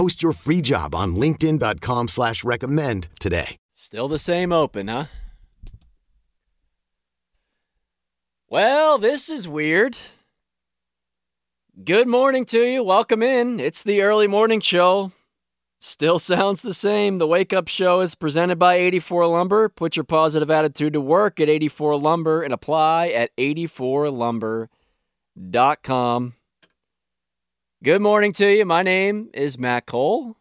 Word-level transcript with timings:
Post 0.00 0.22
your 0.22 0.32
free 0.32 0.62
job 0.62 0.94
on 0.94 1.14
LinkedIn.com 1.14 2.08
slash 2.08 2.42
recommend 2.42 3.08
today. 3.20 3.58
Still 3.74 4.08
the 4.08 4.18
same 4.18 4.50
open, 4.50 4.88
huh? 4.88 5.04
Well, 8.48 8.96
this 8.96 9.28
is 9.28 9.46
weird. 9.46 9.98
Good 11.84 12.08
morning 12.08 12.46
to 12.46 12.64
you. 12.64 12.82
Welcome 12.82 13.22
in. 13.22 13.60
It's 13.60 13.82
the 13.82 14.00
early 14.00 14.26
morning 14.26 14.62
show. 14.62 15.12
Still 15.80 16.18
sounds 16.18 16.62
the 16.62 16.72
same. 16.72 17.18
The 17.18 17.26
wake 17.26 17.52
up 17.52 17.68
show 17.68 18.00
is 18.00 18.14
presented 18.14 18.58
by 18.58 18.76
84 18.76 19.26
Lumber. 19.26 19.68
Put 19.68 19.96
your 19.96 20.04
positive 20.04 20.50
attitude 20.50 20.94
to 20.94 21.00
work 21.02 21.38
at 21.40 21.50
84 21.50 21.98
Lumber 21.98 22.42
and 22.42 22.54
apply 22.54 23.08
at 23.08 23.36
84lumber.com. 23.36 26.34
Good 27.82 28.02
morning 28.02 28.34
to 28.34 28.46
you. 28.46 28.66
My 28.66 28.82
name 28.82 29.30
is 29.32 29.58
Matt 29.58 29.86
Koll. 29.86 30.36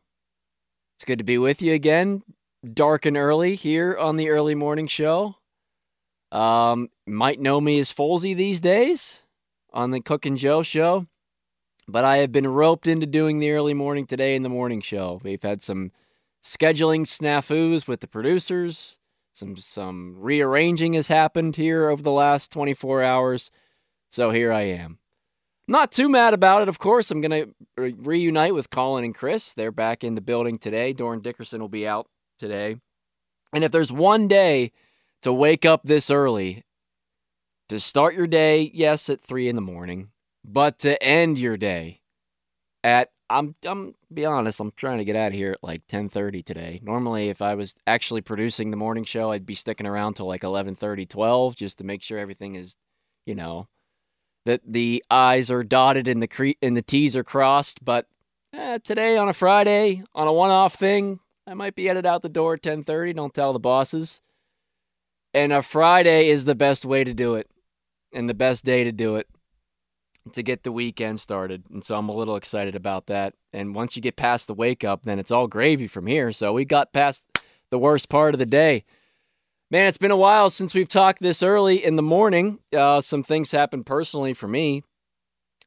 It's 0.98 1.06
good 1.06 1.20
to 1.20 1.24
be 1.24 1.38
with 1.38 1.62
you 1.62 1.72
again, 1.72 2.22
dark 2.74 3.06
and 3.06 3.16
early 3.16 3.56
here 3.56 3.98
on 3.98 4.18
the 4.18 4.28
early 4.28 4.56
morning 4.56 4.88
show. 4.88 5.36
Um, 6.34 6.90
might 7.08 7.40
know 7.40 7.62
me 7.62 7.80
as 7.80 7.94
Folsey 7.94 8.36
these 8.36 8.60
days 8.60 9.24
on 9.72 9.92
the 9.92 10.02
Cook 10.02 10.26
and 10.26 10.38
Joe 10.38 10.64
show, 10.64 11.08
but 11.88 12.04
I 12.04 12.18
have 12.18 12.34
been 12.34 12.46
roped 12.46 12.88
into 12.88 13.06
doing 13.06 13.40
the 13.40 13.52
early 13.52 13.74
morning 13.74 14.06
today 14.06 14.36
in 14.36 14.44
the 14.44 14.50
morning 14.50 14.82
show. 14.82 15.22
We've 15.24 15.42
had 15.42 15.64
some 15.64 15.94
scheduling 16.44 17.06
snafus 17.06 17.88
with 17.88 18.02
the 18.02 18.08
producers. 18.08 18.98
Some 19.32 19.56
some 19.56 20.18
rearranging 20.20 20.92
has 20.92 21.08
happened 21.08 21.56
here 21.56 21.88
over 21.88 22.04
the 22.04 22.12
last 22.12 22.52
24 22.52 23.02
hours. 23.02 23.50
So 24.12 24.32
here 24.32 24.52
I 24.52 24.64
am. 24.64 25.00
Not 25.70 25.92
too 25.92 26.10
mad 26.10 26.34
about 26.34 26.64
it, 26.64 26.68
of 26.68 26.80
course. 26.80 27.12
I'm 27.12 27.22
going 27.22 27.30
to 27.30 27.54
re- 27.78 27.96
reunite 27.96 28.56
with 28.56 28.72
Colin 28.72 29.04
and 29.04 29.14
Chris. 29.14 29.54
They're 29.54 29.72
back 29.72 30.04
in 30.04 30.16
the 30.16 30.22
building 30.22 30.58
today. 30.58 30.96
Dorin 30.96 31.22
Dickerson 31.22 31.62
will 31.62 31.70
be 31.70 31.88
out 31.88 32.08
today. 32.40 32.78
And 33.54 33.64
if 33.64 33.72
there's 33.72 33.92
one 33.92 34.28
day 34.28 34.72
to 35.22 35.32
wake 35.32 35.66
up 35.66 35.84
this 35.84 36.10
early, 36.10 36.64
to 37.70 37.80
start 37.80 38.16
your 38.16 38.26
day, 38.26 38.72
yes, 38.74 39.12
at 39.12 39.22
three 39.22 39.48
in 39.48 39.56
the 39.56 39.62
morning, 39.62 40.10
but 40.44 40.80
to 40.80 41.02
end 41.04 41.38
your 41.38 41.56
day 41.56 42.02
at 42.84 43.12
I'm 43.30 43.54
I'm 43.64 43.94
be 44.12 44.26
honest, 44.26 44.60
I'm 44.60 44.72
trying 44.76 44.98
to 44.98 45.06
get 45.06 45.16
out 45.16 45.28
of 45.28 45.34
here 45.34 45.52
at 45.52 45.64
like 45.64 45.86
10:30 45.88 46.44
today. 46.44 46.80
Normally 46.82 47.30
if 47.30 47.44
I 47.44 47.54
was 47.54 47.76
actually 47.86 48.22
producing 48.22 48.72
the 48.72 48.78
morning 48.78 49.04
show, 49.04 49.32
I'd 49.32 49.46
be 49.46 49.54
sticking 49.54 49.86
around 49.86 50.16
till 50.16 50.26
like 50.26 50.42
11:30, 50.42 51.08
12 51.08 51.56
just 51.56 51.78
to 51.78 51.84
make 51.84 52.02
sure 52.02 52.18
everything 52.18 52.56
is, 52.56 52.76
you 53.28 53.36
know, 53.36 53.68
that 54.46 54.62
the 54.66 55.04
I's 55.10 55.52
are 55.52 55.64
dotted 55.64 56.08
and 56.08 56.22
the 56.22 56.28
cre- 56.28 56.60
and 56.62 56.76
the 56.76 56.82
T's 56.82 57.16
are 57.16 57.24
crossed. 57.24 57.84
But 57.84 58.08
eh, 58.54 58.80
today 58.84 59.18
on 59.18 59.30
a 59.30 59.34
Friday, 59.34 60.04
on 60.14 60.28
a 60.28 60.34
one-off 60.34 60.76
thing, 60.76 61.20
I 61.46 61.54
might 61.54 61.76
be 61.76 61.86
headed 61.86 62.06
out 62.06 62.22
the 62.22 62.30
door 62.30 62.56
at 62.56 62.62
10:30. 62.62 63.16
Don't 63.16 63.34
tell 63.34 63.54
the 63.54 63.60
bosses. 63.60 64.22
And 65.34 65.54
a 65.54 65.62
Friday 65.62 66.30
is 66.30 66.46
the 66.46 66.56
best 66.56 66.86
way 66.86 67.04
to 67.04 67.14
do 67.14 67.36
it, 67.36 67.50
and 68.14 68.30
the 68.30 68.34
best 68.34 68.66
day 68.66 68.84
to 68.84 68.92
do 68.92 69.16
it 69.16 69.28
to 70.34 70.44
get 70.44 70.64
the 70.64 70.72
weekend 70.72 71.20
started. 71.20 71.66
And 71.70 71.84
so 71.84 71.96
I'm 71.96 72.10
a 72.10 72.16
little 72.16 72.36
excited 72.36 72.76
about 72.76 73.08
that. 73.08 73.34
And 73.54 73.74
once 73.76 73.96
you 73.96 74.02
get 74.02 74.16
past 74.16 74.48
the 74.48 74.54
wake 74.54 74.84
up, 74.84 75.04
then 75.04 75.20
it's 75.20 75.32
all 75.32 75.48
gravy 75.48 75.88
from 75.88 76.08
here. 76.08 76.32
So 76.32 76.54
we 76.54 76.66
got 76.66 76.94
past 76.94 77.24
the 77.70 77.80
worst 77.80 78.10
part 78.10 78.34
of 78.34 78.40
the 78.40 78.46
day. 78.46 78.84
Man, 79.72 79.86
it's 79.86 80.00
been 80.00 80.10
a 80.10 80.18
while 80.18 80.50
since 80.50 80.74
we've 80.74 80.90
talked 80.90 81.22
this 81.22 81.44
early 81.44 81.86
in 81.86 81.96
the 81.96 82.02
morning. 82.02 82.58
Uh, 82.76 83.02
some 83.02 83.22
things 83.22 83.52
happened 83.52 83.86
personally 83.86 84.34
for 84.34 84.48
me. 84.48 84.82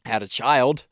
Had 0.05 0.25
a 0.25 0.29
child. 0.29 0.87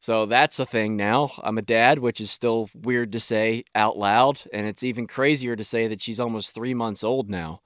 So 0.00 0.26
that's 0.26 0.58
a 0.58 0.66
thing 0.66 0.96
now. 0.96 1.30
I'm 1.44 1.56
a 1.56 1.62
dad, 1.62 2.00
which 2.00 2.20
is 2.20 2.32
still 2.32 2.68
weird 2.74 3.12
to 3.12 3.20
say 3.20 3.62
out 3.76 3.96
loud. 3.96 4.42
And 4.52 4.66
it's 4.66 4.82
even 4.82 5.06
crazier 5.06 5.54
to 5.54 5.62
say 5.62 5.86
that 5.86 6.00
she's 6.00 6.18
almost 6.18 6.52
three 6.52 6.74
months 6.74 7.04
old 7.04 7.30
now. 7.30 7.60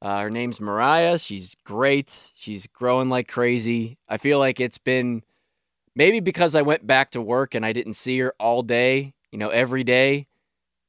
Uh, 0.00 0.22
her 0.22 0.30
name's 0.30 0.58
Mariah. 0.58 1.18
She's 1.18 1.54
great. 1.62 2.30
She's 2.32 2.66
growing 2.66 3.10
like 3.10 3.28
crazy. 3.28 3.98
I 4.08 4.16
feel 4.16 4.38
like 4.38 4.58
it's 4.58 4.78
been 4.78 5.22
maybe 5.94 6.20
because 6.20 6.54
I 6.54 6.62
went 6.62 6.86
back 6.86 7.10
to 7.10 7.20
work 7.20 7.54
and 7.54 7.66
I 7.66 7.74
didn't 7.74 7.94
see 7.94 8.18
her 8.20 8.32
all 8.40 8.62
day, 8.62 9.12
you 9.30 9.38
know, 9.38 9.50
every 9.50 9.84
day, 9.84 10.28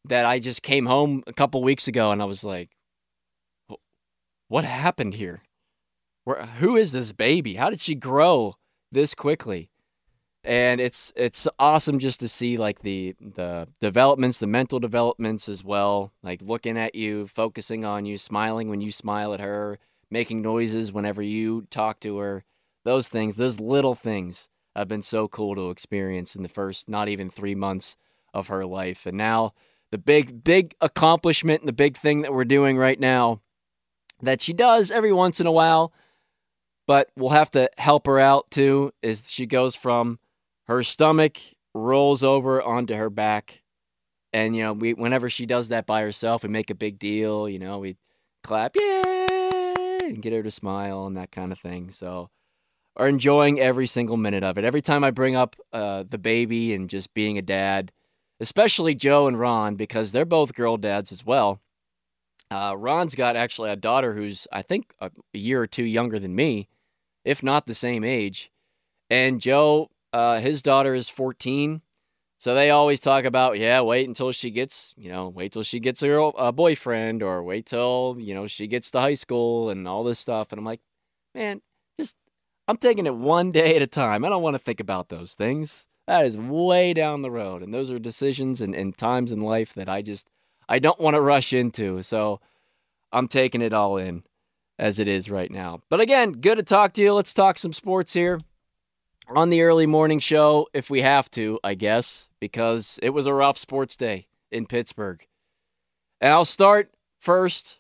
that 0.06 0.26
I 0.26 0.40
just 0.40 0.64
came 0.64 0.86
home 0.86 1.22
a 1.28 1.34
couple 1.34 1.62
weeks 1.62 1.90
ago 1.90 2.14
and 2.14 2.22
I 2.22 2.26
was 2.26 2.46
like, 2.46 2.70
what 4.54 4.66
happened 4.66 5.16
here? 5.16 5.42
Where, 6.26 6.46
who 6.46 6.78
is 6.78 6.92
this 6.92 7.12
baby? 7.12 7.56
How 7.56 7.72
did 7.72 7.80
she 7.80 7.96
grow 7.96 8.58
this 8.92 9.16
quickly? 9.16 9.72
And 10.44 10.80
it's 10.80 11.12
it's 11.16 11.48
awesome 11.58 11.98
just 11.98 12.20
to 12.20 12.28
see 12.28 12.56
like 12.58 12.84
the 12.84 13.16
the 13.20 13.68
developments, 13.82 14.38
the 14.38 14.46
mental 14.46 14.80
developments 14.80 15.50
as 15.50 15.64
well. 15.64 16.14
Like 16.22 16.40
looking 16.44 16.78
at 16.78 16.94
you, 16.94 17.26
focusing 17.26 17.84
on 17.84 18.06
you, 18.06 18.20
smiling 18.20 18.70
when 18.70 18.80
you 18.80 18.92
smile 18.92 19.34
at 19.34 19.40
her, 19.40 19.80
making 20.12 20.44
noises 20.44 20.92
whenever 20.92 21.24
you 21.24 21.66
talk 21.72 22.00
to 22.02 22.20
her. 22.20 22.44
Those 22.86 23.08
things, 23.08 23.38
those 23.38 23.60
little 23.60 23.96
things 23.96 24.50
have 24.76 24.88
been 24.88 25.02
so 25.02 25.28
cool 25.28 25.56
to 25.56 25.72
experience 25.72 26.36
in 26.36 26.44
the 26.44 26.48
first 26.60 26.88
not 26.88 27.08
even 27.08 27.32
3 27.32 27.56
months 27.56 27.98
of 28.36 28.50
her 28.50 28.68
life. 28.68 29.08
And 29.08 29.18
now 29.18 29.54
the 29.90 29.98
big 29.98 30.44
big 30.44 30.76
accomplishment 30.80 31.62
and 31.62 31.68
the 31.68 31.74
big 31.74 31.98
thing 31.98 32.22
that 32.22 32.34
we're 32.34 32.46
doing 32.46 32.78
right 32.78 33.00
now 33.00 33.42
that 34.22 34.42
she 34.42 34.54
does 34.54 34.92
every 34.92 35.12
once 35.14 35.40
in 35.40 35.48
a 35.48 35.52
while, 35.52 35.94
but 36.88 37.10
we'll 37.16 37.30
have 37.30 37.52
to 37.52 37.70
help 37.78 38.06
her 38.08 38.20
out 38.20 38.52
too. 38.52 38.92
Is 39.02 39.32
she 39.32 39.46
goes 39.46 39.76
from 39.76 40.20
her 40.68 40.84
stomach 40.84 41.38
rolls 41.74 42.24
over 42.24 42.62
onto 42.62 42.96
her 42.96 43.10
back, 43.10 43.62
and 44.32 44.56
you 44.56 44.64
know 44.64 44.74
we 44.74 44.94
whenever 44.94 45.30
she 45.30 45.46
does 45.46 45.70
that 45.70 45.86
by 45.86 46.02
herself, 46.02 46.44
we 46.44 46.50
make 46.50 46.70
a 46.70 46.76
big 46.76 47.00
deal. 47.00 47.48
You 47.50 47.60
know 47.60 47.80
we 47.80 47.98
clap, 48.44 48.76
yay, 48.76 50.00
and 50.02 50.22
get 50.22 50.34
her 50.34 50.44
to 50.44 50.52
smile 50.52 51.06
and 51.06 51.18
that 51.18 51.32
kind 51.32 51.52
of 51.52 51.60
thing. 51.60 51.92
So 51.92 52.30
are 52.96 53.08
enjoying 53.08 53.60
every 53.60 53.88
single 53.88 54.18
minute 54.18 54.44
of 54.44 54.58
it. 54.58 54.64
Every 54.64 54.82
time 54.82 55.04
I 55.04 55.12
bring 55.12 55.36
up 55.36 55.56
uh, 55.72 56.04
the 56.08 56.18
baby 56.18 56.74
and 56.74 56.90
just 56.90 57.14
being 57.14 57.38
a 57.38 57.42
dad, 57.42 57.92
especially 58.40 58.96
Joe 58.96 59.28
and 59.28 59.40
Ron, 59.40 59.76
because 59.76 60.12
they're 60.12 60.26
both 60.26 60.54
girl 60.54 60.78
dads 60.78 61.12
as 61.12 61.26
well. 61.26 61.60
Uh, 62.54 62.76
Ron's 62.76 63.16
got 63.16 63.36
actually 63.36 63.72
a 63.72 63.76
daughter 63.76 64.14
who's, 64.14 64.48
I 64.52 64.62
think, 64.62 64.94
a, 65.00 65.10
a 65.34 65.38
year 65.38 65.62
or 65.62 65.68
two 65.68 65.84
younger 65.84 66.20
than 66.20 66.36
me, 66.36 66.70
if 67.26 67.42
not 67.42 67.66
the 67.66 67.74
same 67.74 68.04
age. 68.04 68.52
And 69.10 69.42
Joe, 69.42 69.90
uh, 70.14 70.40
his 70.40 70.62
daughter 70.62 70.94
is 70.94 71.10
14. 71.10 71.82
So 72.38 72.54
they 72.54 72.70
always 72.70 73.00
talk 73.00 73.26
about, 73.26 73.58
yeah, 73.58 73.82
wait 73.82 74.08
until 74.08 74.32
she 74.32 74.52
gets, 74.52 74.94
you 74.98 75.10
know, 75.10 75.30
wait 75.30 75.54
till 75.54 75.64
she 75.64 75.80
gets 75.80 76.04
a, 76.04 76.08
girl, 76.08 76.34
a 76.38 76.52
boyfriend 76.52 77.24
or 77.24 77.42
wait 77.42 77.66
till, 77.66 78.18
you 78.20 78.36
know, 78.36 78.46
she 78.46 78.68
gets 78.68 78.92
to 78.92 79.00
high 79.00 79.14
school 79.16 79.70
and 79.70 79.88
all 79.88 80.04
this 80.04 80.20
stuff. 80.20 80.52
And 80.52 80.60
I'm 80.60 80.66
like, 80.66 80.82
man, 81.34 81.62
just, 82.00 82.16
I'm 82.68 82.78
taking 82.78 83.08
it 83.08 83.16
one 83.16 83.50
day 83.50 83.76
at 83.76 83.82
a 83.82 83.88
time. 83.88 84.24
I 84.24 84.30
don't 84.30 84.44
want 84.44 84.56
to 84.56 84.60
think 84.60 84.80
about 84.80 85.10
those 85.10 85.34
things. 85.34 85.88
That 86.06 86.26
is 86.26 86.38
way 86.38 86.94
down 86.94 87.22
the 87.22 87.32
road. 87.32 87.64
And 87.64 87.74
those 87.74 87.90
are 87.90 87.98
decisions 87.98 88.62
and, 88.62 88.76
and 88.76 88.96
times 88.96 89.32
in 89.32 89.40
life 89.40 89.74
that 89.74 89.90
I 89.90 90.02
just, 90.02 90.28
I 90.68 90.80
don't 90.80 91.00
want 91.00 91.16
to 91.16 91.22
rush 91.22 91.54
into. 91.54 92.04
So 92.04 92.40
I'm 93.12 93.28
taking 93.28 93.62
it 93.62 93.74
all 93.74 93.98
in 93.98 94.24
as 94.80 95.00
it 95.00 95.08
is 95.08 95.30
right 95.30 95.52
now. 95.52 95.82
But 95.90 96.02
again, 96.02 96.34
good 96.34 96.58
to 96.58 96.64
talk 96.64 96.94
to 96.94 97.02
you. 97.02 97.14
Let's 97.14 97.34
talk 97.34 97.58
some 97.58 97.74
sports 97.74 98.14
here 98.14 98.40
on 99.30 99.50
the 99.50 99.62
early 99.62 99.86
morning 99.86 100.20
show 100.20 100.68
if 100.74 100.90
we 100.90 101.02
have 101.02 101.30
to, 101.32 101.60
I 101.64 101.76
guess, 101.76 102.28
because 102.40 103.00
it 103.02 103.12
was 103.12 103.28
a 103.28 103.34
rough 103.34 103.58
sports 103.58 103.96
day 103.96 104.28
in 104.52 104.66
Pittsburgh. 104.66 105.26
And 106.20 106.34
I'll 106.34 106.46
start 106.46 106.92
first 107.20 107.80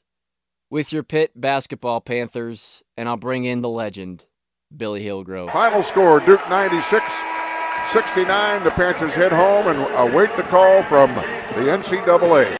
with 0.69 0.91
your 0.91 1.03
Pitt 1.03 1.31
basketball 1.35 2.01
Panthers, 2.01 2.83
and 2.97 3.07
I'll 3.07 3.17
bring 3.17 3.45
in 3.45 3.61
the 3.61 3.69
legend, 3.69 4.25
Billy 4.75 5.03
Hillgrove. 5.03 5.51
Final 5.51 5.83
score 5.83 6.19
Duke 6.19 6.47
96, 6.49 7.05
69. 7.91 8.63
The 8.63 8.71
Panthers 8.71 9.13
head 9.13 9.31
home 9.31 9.67
and 9.67 10.11
await 10.11 10.35
the 10.35 10.43
call 10.43 10.81
from 10.83 11.13
the 11.13 11.69
NCAA. 11.69 12.57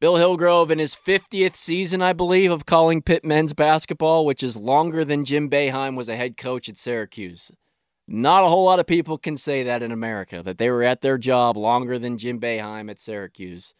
Bill 0.00 0.14
Hillgrove 0.14 0.70
in 0.70 0.78
his 0.78 0.94
50th 0.94 1.56
season, 1.56 2.02
I 2.02 2.12
believe, 2.12 2.52
of 2.52 2.66
calling 2.66 3.02
Pitt 3.02 3.24
men's 3.24 3.52
basketball, 3.52 4.24
which 4.24 4.44
is 4.44 4.56
longer 4.56 5.04
than 5.04 5.24
Jim 5.24 5.50
Boeheim 5.50 5.96
was 5.96 6.08
a 6.08 6.14
head 6.14 6.36
coach 6.36 6.68
at 6.68 6.78
Syracuse. 6.78 7.50
Not 8.06 8.44
a 8.44 8.48
whole 8.48 8.64
lot 8.64 8.78
of 8.78 8.86
people 8.86 9.18
can 9.18 9.36
say 9.36 9.64
that 9.64 9.82
in 9.82 9.90
America, 9.90 10.40
that 10.44 10.58
they 10.58 10.70
were 10.70 10.84
at 10.84 11.00
their 11.00 11.18
job 11.18 11.56
longer 11.56 11.98
than 11.98 12.16
Jim 12.16 12.38
Boeheim 12.38 12.88
at 12.88 13.00
Syracuse. 13.00 13.74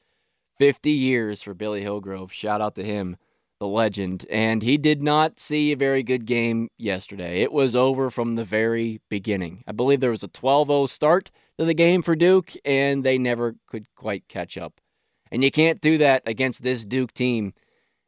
50 0.58 0.90
years 0.90 1.40
for 1.40 1.54
Billy 1.54 1.82
Hillgrove. 1.82 2.32
Shout 2.32 2.60
out 2.60 2.74
to 2.74 2.82
him, 2.82 3.16
the 3.60 3.68
legend. 3.68 4.26
And 4.28 4.64
he 4.64 4.76
did 4.76 5.04
not 5.04 5.38
see 5.38 5.70
a 5.70 5.76
very 5.76 6.02
good 6.02 6.26
game 6.26 6.68
yesterday. 6.76 7.42
It 7.42 7.52
was 7.52 7.76
over 7.76 8.10
from 8.10 8.34
the 8.34 8.44
very 8.44 9.00
beginning. 9.08 9.62
I 9.68 9.72
believe 9.72 10.00
there 10.00 10.10
was 10.10 10.24
a 10.24 10.28
12 10.28 10.66
0 10.66 10.86
start 10.86 11.30
to 11.58 11.64
the 11.64 11.74
game 11.74 12.02
for 12.02 12.16
Duke, 12.16 12.54
and 12.64 13.04
they 13.04 13.18
never 13.18 13.54
could 13.68 13.86
quite 13.94 14.26
catch 14.26 14.58
up. 14.58 14.80
And 15.30 15.44
you 15.44 15.50
can't 15.50 15.80
do 15.80 15.98
that 15.98 16.22
against 16.26 16.62
this 16.62 16.84
Duke 16.84 17.12
team 17.12 17.54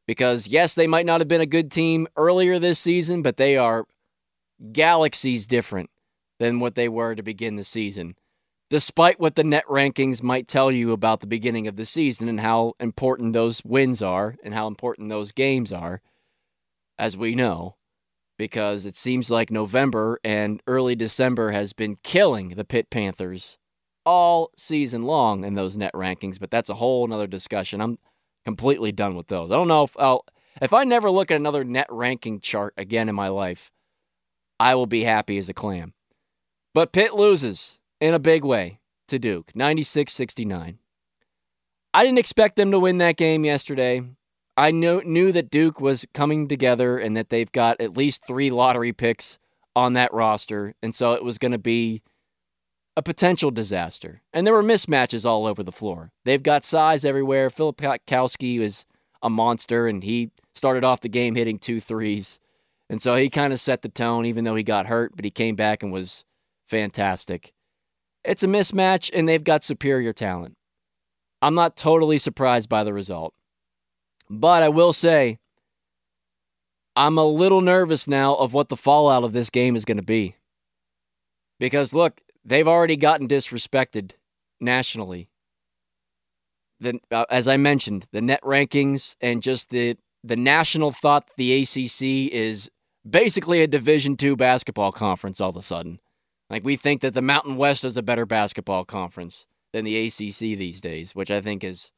because, 0.06 0.48
yes, 0.48 0.74
they 0.74 0.86
might 0.86 1.06
not 1.06 1.20
have 1.20 1.28
been 1.28 1.40
a 1.40 1.46
good 1.46 1.70
team 1.70 2.08
earlier 2.16 2.58
this 2.58 2.78
season, 2.78 3.22
but 3.22 3.36
they 3.36 3.56
are 3.56 3.86
galaxies 4.72 5.46
different 5.46 5.90
than 6.38 6.60
what 6.60 6.74
they 6.74 6.88
were 6.88 7.14
to 7.14 7.22
begin 7.22 7.56
the 7.56 7.64
season. 7.64 8.16
Despite 8.70 9.20
what 9.20 9.34
the 9.34 9.44
net 9.44 9.64
rankings 9.68 10.22
might 10.22 10.48
tell 10.48 10.70
you 10.70 10.92
about 10.92 11.20
the 11.20 11.26
beginning 11.26 11.66
of 11.66 11.76
the 11.76 11.84
season 11.84 12.28
and 12.28 12.40
how 12.40 12.74
important 12.80 13.32
those 13.32 13.64
wins 13.64 14.00
are 14.00 14.36
and 14.44 14.54
how 14.54 14.66
important 14.66 15.08
those 15.08 15.32
games 15.32 15.72
are, 15.72 16.00
as 16.98 17.16
we 17.16 17.34
know, 17.34 17.76
because 18.38 18.86
it 18.86 18.96
seems 18.96 19.30
like 19.30 19.50
November 19.50 20.18
and 20.24 20.62
early 20.66 20.94
December 20.94 21.52
has 21.52 21.72
been 21.72 21.98
killing 22.02 22.50
the 22.50 22.64
Pitt 22.64 22.90
Panthers 22.90 23.58
all 24.04 24.50
season 24.56 25.04
long 25.04 25.44
in 25.44 25.54
those 25.54 25.76
net 25.76 25.92
rankings, 25.92 26.38
but 26.38 26.50
that's 26.50 26.70
a 26.70 26.74
whole 26.74 27.06
nother 27.06 27.26
discussion. 27.26 27.80
I'm 27.80 27.98
completely 28.44 28.92
done 28.92 29.14
with 29.16 29.28
those. 29.28 29.50
I 29.50 29.54
don't 29.54 29.68
know 29.68 29.84
if 29.84 29.96
I'll 29.98 30.24
if 30.60 30.72
I 30.72 30.84
never 30.84 31.10
look 31.10 31.30
at 31.30 31.36
another 31.36 31.64
net 31.64 31.86
ranking 31.90 32.40
chart 32.40 32.74
again 32.76 33.08
in 33.08 33.14
my 33.14 33.28
life, 33.28 33.70
I 34.58 34.74
will 34.74 34.86
be 34.86 35.04
happy 35.04 35.38
as 35.38 35.48
a 35.48 35.54
clam. 35.54 35.94
But 36.74 36.92
Pitt 36.92 37.14
loses 37.14 37.78
in 38.00 38.14
a 38.14 38.18
big 38.18 38.44
way 38.44 38.80
to 39.08 39.18
Duke, 39.18 39.52
96-69. 39.54 40.76
I 41.92 42.04
didn't 42.04 42.18
expect 42.18 42.56
them 42.56 42.70
to 42.70 42.78
win 42.78 42.98
that 42.98 43.16
game 43.16 43.44
yesterday. 43.44 44.02
I 44.56 44.70
knew 44.70 45.02
knew 45.04 45.32
that 45.32 45.50
Duke 45.50 45.80
was 45.80 46.06
coming 46.14 46.46
together 46.46 46.98
and 46.98 47.16
that 47.16 47.30
they've 47.30 47.50
got 47.50 47.80
at 47.80 47.96
least 47.96 48.26
3 48.26 48.50
lottery 48.50 48.92
picks 48.92 49.38
on 49.74 49.94
that 49.94 50.12
roster, 50.12 50.74
and 50.82 50.94
so 50.94 51.12
it 51.14 51.24
was 51.24 51.38
going 51.38 51.52
to 51.52 51.58
be 51.58 52.02
a 53.00 53.02
potential 53.02 53.50
disaster. 53.50 54.20
And 54.30 54.46
there 54.46 54.52
were 54.52 54.62
mismatches 54.62 55.24
all 55.24 55.46
over 55.46 55.62
the 55.62 55.72
floor. 55.72 56.12
They've 56.26 56.42
got 56.42 56.66
size 56.66 57.02
everywhere. 57.02 57.48
Philip 57.48 57.78
Kwiatkowski 57.78 58.60
is 58.60 58.84
a 59.22 59.30
monster, 59.30 59.86
and 59.86 60.04
he 60.04 60.32
started 60.54 60.84
off 60.84 61.00
the 61.00 61.08
game 61.08 61.34
hitting 61.34 61.58
two 61.58 61.80
threes. 61.80 62.38
And 62.90 63.00
so 63.00 63.16
he 63.16 63.30
kind 63.30 63.54
of 63.54 63.60
set 63.60 63.80
the 63.80 63.88
tone, 63.88 64.26
even 64.26 64.44
though 64.44 64.54
he 64.54 64.62
got 64.62 64.84
hurt, 64.84 65.16
but 65.16 65.24
he 65.24 65.30
came 65.30 65.56
back 65.56 65.82
and 65.82 65.90
was 65.90 66.26
fantastic. 66.68 67.54
It's 68.22 68.42
a 68.42 68.46
mismatch, 68.46 69.10
and 69.14 69.26
they've 69.26 69.42
got 69.42 69.64
superior 69.64 70.12
talent. 70.12 70.58
I'm 71.40 71.54
not 71.54 71.78
totally 71.78 72.18
surprised 72.18 72.68
by 72.68 72.84
the 72.84 72.92
result. 72.92 73.32
But 74.28 74.62
I 74.62 74.68
will 74.68 74.92
say, 74.92 75.38
I'm 76.94 77.16
a 77.16 77.24
little 77.24 77.62
nervous 77.62 78.06
now 78.06 78.34
of 78.34 78.52
what 78.52 78.68
the 78.68 78.76
fallout 78.76 79.24
of 79.24 79.32
this 79.32 79.48
game 79.48 79.74
is 79.74 79.86
going 79.86 79.96
to 79.96 80.02
be. 80.02 80.36
Because 81.58 81.94
look, 81.94 82.20
they've 82.44 82.68
already 82.68 82.96
gotten 82.96 83.28
disrespected 83.28 84.12
nationally. 84.60 85.28
The, 86.78 86.98
uh, 87.10 87.26
as 87.30 87.46
I 87.46 87.56
mentioned, 87.56 88.06
the 88.10 88.22
net 88.22 88.42
rankings 88.42 89.16
and 89.20 89.42
just 89.42 89.70
the 89.70 89.96
the 90.22 90.36
national 90.36 90.92
thought 90.92 91.30
the 91.36 91.62
ACC 91.62 92.32
is 92.32 92.70
basically 93.08 93.62
a 93.62 93.66
Division 93.66 94.16
two 94.16 94.36
basketball 94.36 94.92
conference. 94.92 95.40
All 95.40 95.50
of 95.50 95.56
a 95.56 95.62
sudden, 95.62 96.00
like 96.48 96.64
we 96.64 96.76
think 96.76 97.00
that 97.02 97.14
the 97.14 97.22
Mountain 97.22 97.56
West 97.56 97.84
is 97.84 97.96
a 97.96 98.02
better 98.02 98.26
basketball 98.26 98.84
conference 98.84 99.46
than 99.72 99.84
the 99.84 100.06
ACC 100.06 100.38
these 100.58 100.80
days, 100.80 101.14
which 101.14 101.30
I 101.30 101.40
think 101.40 101.62
is 101.62 101.92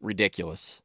ridiculous. 0.00 0.80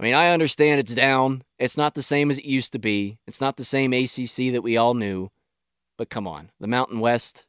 I 0.00 0.04
mean, 0.04 0.14
I 0.14 0.30
understand 0.30 0.80
it's 0.80 0.94
down. 0.94 1.44
It's 1.58 1.76
not 1.76 1.94
the 1.94 2.02
same 2.02 2.30
as 2.30 2.38
it 2.38 2.44
used 2.44 2.72
to 2.72 2.78
be. 2.78 3.18
It's 3.26 3.40
not 3.40 3.56
the 3.56 3.64
same 3.64 3.92
ACC 3.92 4.52
that 4.52 4.62
we 4.62 4.76
all 4.76 4.94
knew. 4.94 5.30
But 5.96 6.10
come 6.10 6.26
on, 6.26 6.50
the 6.58 6.66
Mountain 6.66 6.98
West 6.98 7.46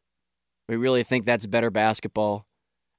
we 0.74 0.78
really 0.78 1.04
think 1.04 1.26
that's 1.26 1.46
better 1.46 1.70
basketball. 1.70 2.48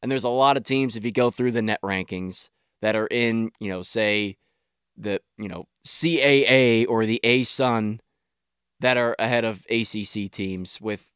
And 0.01 0.11
there's 0.11 0.25
a 0.25 0.29
lot 0.29 0.57
of 0.57 0.63
teams, 0.63 0.95
if 0.95 1.05
you 1.05 1.11
go 1.11 1.31
through 1.31 1.51
the 1.51 1.63
net 1.63 1.81
rankings, 1.83 2.51
that 2.83 2.95
are 2.95 3.09
in, 3.09 3.51
you 3.59 3.69
know, 3.69 3.83
say 3.83 4.37
the, 4.97 5.21
you 5.39 5.49
know, 5.49 5.65
CAA 5.85 6.87
or 6.89 7.05
the 7.05 7.21
ASUN 7.25 7.99
that 8.81 8.97
are 8.97 9.17
ahead 9.19 9.45
of 9.45 9.65
ACC 9.71 10.31
teams 10.31 10.81
with 10.81 11.11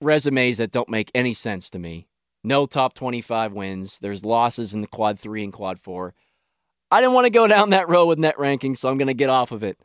resumes 0.00 0.56
that 0.58 0.70
don't 0.70 0.88
make 0.88 1.10
any 1.14 1.34
sense 1.34 1.68
to 1.70 1.78
me. 1.78 2.08
No 2.42 2.64
top 2.64 2.94
25 2.94 3.52
wins. 3.52 3.98
There's 3.98 4.24
losses 4.24 4.72
in 4.72 4.80
the 4.80 4.86
quad 4.86 5.18
three 5.18 5.44
and 5.44 5.52
quad 5.52 5.78
four. 5.78 6.14
I 6.90 7.00
didn't 7.00 7.14
want 7.14 7.26
to 7.26 7.30
go 7.30 7.46
down 7.48 7.70
that 7.70 7.88
road 7.88 8.06
with 8.06 8.18
net 8.18 8.36
rankings, 8.36 8.78
so 8.78 8.88
I'm 8.88 8.98
going 8.98 9.08
to 9.08 9.14
get 9.14 9.30
off 9.30 9.52
of 9.52 9.62
it. 9.62 9.78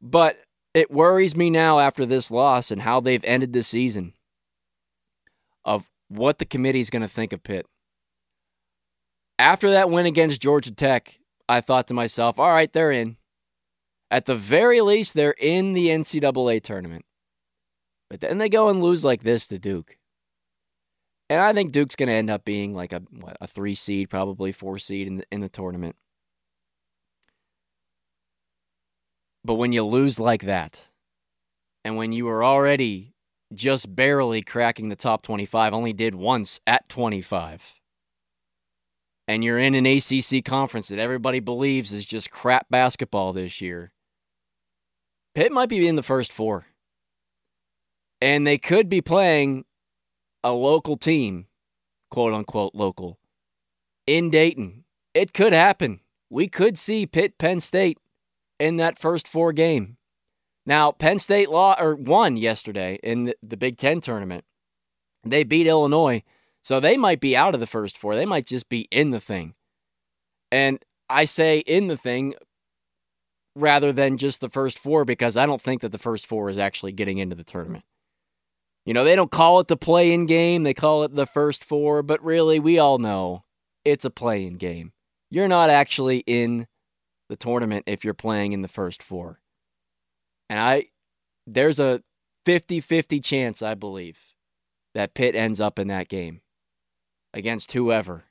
But 0.00 0.38
it 0.72 0.90
worries 0.90 1.36
me 1.36 1.50
now 1.50 1.78
after 1.78 2.06
this 2.06 2.30
loss 2.30 2.70
and 2.70 2.82
how 2.82 3.00
they've 3.00 3.24
ended 3.24 3.52
the 3.52 3.64
season 3.64 4.14
what 6.10 6.38
the 6.38 6.44
committee 6.44 6.80
is 6.80 6.90
going 6.90 7.02
to 7.02 7.08
think 7.08 7.32
of 7.32 7.42
Pitt. 7.42 7.66
After 9.38 9.70
that 9.70 9.90
win 9.90 10.04
against 10.04 10.42
Georgia 10.42 10.72
Tech, 10.72 11.18
I 11.48 11.60
thought 11.60 11.86
to 11.88 11.94
myself, 11.94 12.38
all 12.38 12.50
right, 12.50 12.70
they're 12.70 12.92
in. 12.92 13.16
At 14.10 14.26
the 14.26 14.36
very 14.36 14.80
least, 14.80 15.14
they're 15.14 15.36
in 15.38 15.72
the 15.72 15.86
NCAA 15.86 16.62
tournament. 16.62 17.04
But 18.10 18.20
then 18.20 18.38
they 18.38 18.48
go 18.48 18.68
and 18.68 18.82
lose 18.82 19.04
like 19.04 19.22
this 19.22 19.46
to 19.48 19.58
Duke. 19.58 19.96
And 21.28 21.40
I 21.40 21.52
think 21.52 21.70
Duke's 21.70 21.94
going 21.94 22.08
to 22.08 22.14
end 22.14 22.28
up 22.28 22.44
being 22.44 22.74
like 22.74 22.92
a 22.92 23.02
what, 23.08 23.36
a 23.40 23.46
three 23.46 23.76
seed, 23.76 24.10
probably 24.10 24.50
four 24.50 24.78
seed 24.80 25.06
in 25.06 25.18
the, 25.18 25.24
in 25.30 25.40
the 25.40 25.48
tournament. 25.48 25.94
But 29.44 29.54
when 29.54 29.72
you 29.72 29.84
lose 29.84 30.18
like 30.18 30.42
that, 30.42 30.88
and 31.84 31.96
when 31.96 32.12
you 32.12 32.28
are 32.28 32.44
already 32.44 33.14
just 33.54 33.94
barely 33.94 34.42
cracking 34.42 34.88
the 34.88 34.96
top 34.96 35.22
25, 35.22 35.72
only 35.72 35.92
did 35.92 36.14
once 36.14 36.60
at 36.66 36.88
25. 36.88 37.74
And 39.26 39.44
you're 39.44 39.58
in 39.58 39.74
an 39.74 39.86
ACC 39.86 40.44
conference 40.44 40.88
that 40.88 40.98
everybody 40.98 41.40
believes 41.40 41.92
is 41.92 42.04
just 42.04 42.30
crap 42.30 42.68
basketball 42.68 43.32
this 43.32 43.60
year. 43.60 43.92
Pitt 45.34 45.52
might 45.52 45.68
be 45.68 45.86
in 45.86 45.96
the 45.96 46.02
first 46.02 46.32
four. 46.32 46.66
And 48.20 48.46
they 48.46 48.58
could 48.58 48.88
be 48.88 49.00
playing 49.00 49.64
a 50.42 50.52
local 50.52 50.96
team, 50.96 51.46
quote 52.10 52.32
unquote 52.32 52.74
local, 52.74 53.18
in 54.06 54.30
Dayton. 54.30 54.84
It 55.14 55.32
could 55.32 55.52
happen. 55.52 56.00
We 56.28 56.48
could 56.48 56.78
see 56.78 57.06
Pitt 57.06 57.38
Penn 57.38 57.60
State 57.60 57.98
in 58.58 58.76
that 58.76 58.98
first 58.98 59.26
four 59.26 59.52
game. 59.52 59.96
Now, 60.70 60.92
Penn 60.92 61.18
State 61.18 61.50
law 61.50 61.74
or 61.80 61.96
won 61.96 62.36
yesterday 62.36 63.00
in 63.02 63.34
the, 63.42 63.56
Big 63.56 63.76
Ten 63.76 64.00
tournament. 64.00 64.44
They 65.24 65.42
beat 65.42 65.66
Illinois, 65.66 66.22
so 66.62 66.78
they 66.78 66.96
might 66.96 67.18
be 67.18 67.36
out 67.36 67.54
of 67.54 67.60
the 67.60 67.66
first 67.66 67.98
four. 67.98 68.14
They 68.14 68.24
might 68.24 68.46
just 68.46 68.68
be 68.68 68.86
in 68.92 69.10
the 69.10 69.18
thing. 69.18 69.54
And 70.52 70.78
I 71.08 71.24
say 71.24 71.58
in 71.58 71.88
the 71.88 71.96
thing 71.96 72.34
rather 73.56 73.92
than 73.92 74.16
just 74.16 74.40
the 74.40 74.48
first 74.48 74.78
four 74.78 75.04
because 75.04 75.36
I 75.36 75.44
don't 75.44 75.60
think 75.60 75.80
that 75.80 75.90
the 75.90 75.98
first 75.98 76.24
four 76.24 76.48
is 76.48 76.56
actually 76.56 76.92
getting 76.92 77.18
into 77.18 77.34
the 77.34 77.42
tournament. 77.42 77.82
You 78.86 78.94
know, 78.94 79.02
they 79.02 79.16
don't 79.16 79.32
call 79.32 79.58
it 79.58 79.66
the 79.66 79.76
play 79.76 80.12
in 80.12 80.26
game, 80.26 80.62
they 80.62 80.72
call 80.72 81.02
it 81.02 81.16
the 81.16 81.26
first 81.26 81.64
four, 81.64 82.04
but 82.04 82.24
really, 82.24 82.60
we 82.60 82.78
all 82.78 82.98
know 82.98 83.42
it's 83.84 84.04
a 84.04 84.10
play 84.10 84.46
in 84.46 84.54
game. 84.54 84.92
You're 85.32 85.48
not 85.48 85.68
actually 85.68 86.18
in 86.28 86.68
the 87.28 87.34
tournament 87.34 87.86
if 87.88 88.04
you're 88.04 88.14
playing 88.14 88.52
in 88.52 88.62
the 88.62 88.68
first 88.68 89.02
four. 89.02 89.40
And 90.50 90.58
I 90.58 90.86
there's 91.46 91.78
a 91.78 92.02
50-50 92.44 93.22
chance, 93.22 93.62
I 93.62 93.74
believe, 93.74 94.18
that 94.94 95.14
Pitt 95.14 95.36
ends 95.36 95.60
up 95.60 95.78
in 95.78 95.86
that 95.88 96.08
game 96.08 96.40
against 97.32 97.72
whoever. 97.72 98.24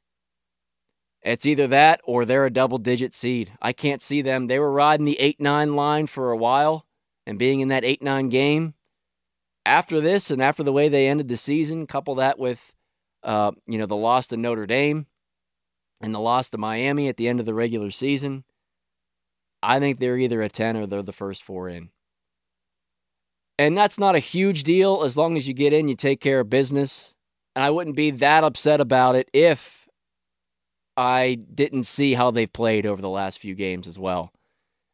It's 1.21 1.45
either 1.45 1.67
that 1.67 2.01
or 2.03 2.25
they're 2.25 2.45
a 2.45 2.51
double 2.51 2.77
digit 2.77 3.13
seed. 3.15 3.53
I 3.61 3.71
can't 3.71 4.01
see 4.01 4.21
them. 4.21 4.47
They 4.47 4.59
were 4.59 4.71
riding 4.71 5.05
the 5.05 5.19
8 5.19 5.39
9 5.39 5.75
line 5.75 6.07
for 6.07 6.31
a 6.31 6.38
while 6.38 6.85
and 7.25 7.39
being 7.39 7.61
in 7.61 7.69
that 7.69 7.85
8 7.85 8.03
9 8.03 8.27
game. 8.27 8.73
After 9.65 10.01
this 10.01 10.29
and 10.29 10.41
after 10.41 10.63
the 10.63 10.73
way 10.73 10.89
they 10.89 11.07
ended 11.07 11.29
the 11.29 11.38
season, 11.38 11.88
couple 11.88 12.15
that 12.15 12.38
with, 12.38 12.73
uh, 13.23 13.51
you 13.65 13.77
know, 13.77 13.85
the 13.85 13.95
loss 13.95 14.27
to 14.27 14.38
Notre 14.38 14.65
Dame, 14.65 15.05
and 16.01 16.13
the 16.13 16.19
loss 16.19 16.49
to 16.49 16.57
Miami 16.57 17.07
at 17.07 17.15
the 17.15 17.29
end 17.29 17.39
of 17.39 17.45
the 17.45 17.53
regular 17.53 17.91
season, 17.91 18.43
I 19.61 19.79
think 19.79 19.99
they're 19.99 20.17
either 20.17 20.41
a 20.41 20.49
10 20.49 20.75
or 20.75 20.85
they're 20.85 21.03
the 21.03 21.13
first 21.13 21.43
four 21.43 21.69
in. 21.69 21.91
And 23.59 23.77
that's 23.77 23.99
not 23.99 24.15
a 24.15 24.19
huge 24.19 24.63
deal 24.63 25.03
as 25.03 25.17
long 25.17 25.35
as 25.35 25.45
you 25.45 25.53
get 25.53 25.73
in, 25.73 25.89
you 25.89 25.95
take 25.95 26.21
care 26.21 26.39
of 26.39 26.49
business. 26.49 27.13
And 27.57 27.65
I 27.65 27.69
wouldn't 27.69 27.97
be 27.97 28.09
that 28.09 28.45
upset 28.45 28.79
about 28.79 29.17
it 29.17 29.29
if 29.33 29.85
I 30.95 31.39
didn't 31.53 31.83
see 31.83 32.13
how 32.13 32.31
they've 32.31 32.51
played 32.51 32.85
over 32.85 33.01
the 33.01 33.09
last 33.09 33.37
few 33.37 33.55
games 33.55 33.85
as 33.85 33.99
well. 33.99 34.31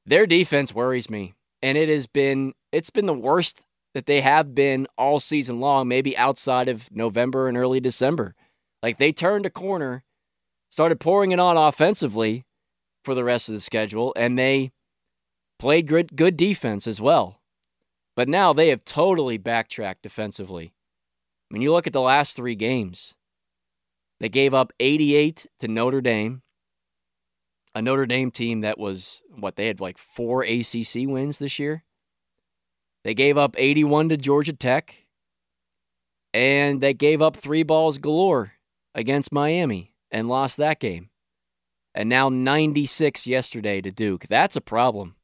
Their 0.08 0.26
defense 0.26 0.74
worries 0.74 1.12
me, 1.12 1.36
and 1.62 1.78
it 1.78 1.90
has 1.90 2.08
been 2.08 2.54
it's 2.72 2.90
been 2.90 3.06
the 3.06 3.14
worst 3.14 3.62
that 3.94 4.08
they 4.08 4.22
have 4.22 4.56
been 4.56 4.88
all 4.98 5.20
season 5.20 5.60
long, 5.60 5.88
maybe 5.88 6.18
outside 6.18 6.68
of 6.68 6.92
November 6.92 7.48
and 7.48 7.58
early 7.58 7.80
December. 7.80 8.34
Like 8.82 8.98
they 8.98 9.12
turned 9.12 9.46
a 9.46 9.52
corner, 9.52 10.04
started 10.72 11.00
pouring 11.00 11.32
it 11.32 11.40
on 11.40 11.56
offensively 11.56 12.46
for 13.04 13.14
the 13.14 13.24
rest 13.24 13.48
of 13.48 13.54
the 13.54 13.62
schedule, 13.62 14.12
and 14.16 14.40
they 14.40 14.72
played 15.60 15.86
good 15.86 16.16
good 16.16 16.36
defense 16.36 16.88
as 16.88 17.00
well. 17.00 17.40
But 18.16 18.30
now 18.30 18.54
they 18.54 18.70
have 18.70 18.86
totally 18.86 19.38
backtracked 19.38 20.04
defensively. 20.04 20.74
When 21.50 21.62
you 21.62 21.72
look 21.72 21.86
at 21.88 21.94
the 21.94 22.02
last 22.02 22.36
three 22.36 22.56
games, 22.56 23.14
they 24.20 24.30
gave 24.30 24.54
up 24.54 24.72
88 24.80 25.46
to 25.60 25.68
Notre 25.68 26.02
Dame, 26.02 26.42
a 27.74 27.82
Notre 27.82 28.06
Dame 28.06 28.32
team 28.32 28.62
that 28.62 28.80
was 28.80 29.22
what 29.30 29.58
they 29.58 29.68
had 29.68 29.82
like 29.82 29.98
four 29.98 30.44
ACC 30.44 31.08
wins 31.08 31.40
this 31.40 31.60
year. 31.60 31.84
They 33.04 33.14
gave 33.14 33.38
up 33.38 33.56
81 33.58 34.10
to 34.10 34.18
Georgia 34.18 34.54
Tech, 34.54 34.96
and 36.34 36.82
they 36.82 36.94
gave 36.94 37.22
up 37.22 37.36
three 37.36 37.64
balls 37.64 37.98
galore 37.98 38.54
against 38.96 39.32
Miami 39.32 39.94
and 40.10 40.30
lost 40.30 40.58
that 40.58 40.80
game. 40.80 41.10
And 41.94 42.10
now 42.10 42.30
96 42.30 43.28
yesterday 43.28 43.82
to 43.82 43.92
Duke. 43.92 44.26
That's 44.28 44.56
a 44.56 44.62
problem. 44.62 45.15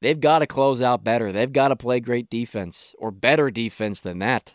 They've 0.00 0.18
got 0.18 0.38
to 0.38 0.46
close 0.46 0.80
out 0.80 1.04
better. 1.04 1.30
They've 1.30 1.52
got 1.52 1.68
to 1.68 1.76
play 1.76 2.00
great 2.00 2.30
defense 2.30 2.94
or 2.98 3.10
better 3.10 3.50
defense 3.50 4.00
than 4.00 4.18
that. 4.20 4.54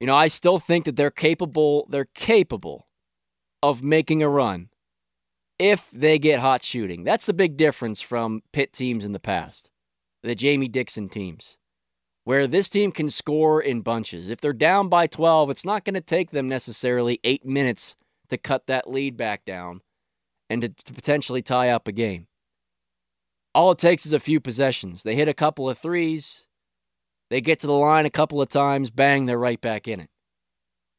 You 0.00 0.06
know, 0.06 0.14
I 0.14 0.28
still 0.28 0.58
think 0.58 0.84
that 0.84 0.96
they're 0.96 1.10
capable, 1.10 1.86
they're 1.88 2.08
capable 2.14 2.88
of 3.62 3.82
making 3.82 4.22
a 4.22 4.28
run 4.28 4.68
if 5.58 5.90
they 5.90 6.18
get 6.18 6.40
hot 6.40 6.62
shooting. 6.62 7.04
That's 7.04 7.26
the 7.26 7.32
big 7.32 7.56
difference 7.56 8.00
from 8.00 8.42
Pitt 8.52 8.72
teams 8.72 9.04
in 9.04 9.12
the 9.12 9.20
past, 9.20 9.70
the 10.22 10.34
Jamie 10.34 10.68
Dixon 10.68 11.08
teams, 11.08 11.56
where 12.24 12.46
this 12.46 12.68
team 12.68 12.92
can 12.92 13.08
score 13.08 13.62
in 13.62 13.80
bunches. 13.80 14.28
If 14.28 14.40
they're 14.40 14.52
down 14.52 14.88
by 14.88 15.06
12, 15.06 15.50
it's 15.50 15.64
not 15.64 15.84
going 15.84 15.94
to 15.94 16.00
take 16.00 16.30
them 16.30 16.48
necessarily 16.48 17.20
eight 17.24 17.46
minutes 17.46 17.96
to 18.28 18.36
cut 18.36 18.66
that 18.66 18.90
lead 18.90 19.16
back 19.16 19.44
down 19.44 19.80
and 20.50 20.62
to, 20.62 20.68
to 20.68 20.92
potentially 20.92 21.42
tie 21.42 21.70
up 21.70 21.88
a 21.88 21.92
game. 21.92 22.26
All 23.56 23.70
it 23.70 23.78
takes 23.78 24.04
is 24.04 24.12
a 24.12 24.20
few 24.20 24.38
possessions. 24.38 25.02
They 25.02 25.14
hit 25.14 25.28
a 25.28 25.32
couple 25.32 25.70
of 25.70 25.78
threes, 25.78 26.46
they 27.30 27.40
get 27.40 27.58
to 27.60 27.66
the 27.66 27.72
line 27.72 28.04
a 28.04 28.10
couple 28.10 28.42
of 28.42 28.50
times, 28.50 28.90
bang, 28.90 29.24
they're 29.24 29.38
right 29.38 29.58
back 29.58 29.88
in 29.88 29.98
it. 29.98 30.10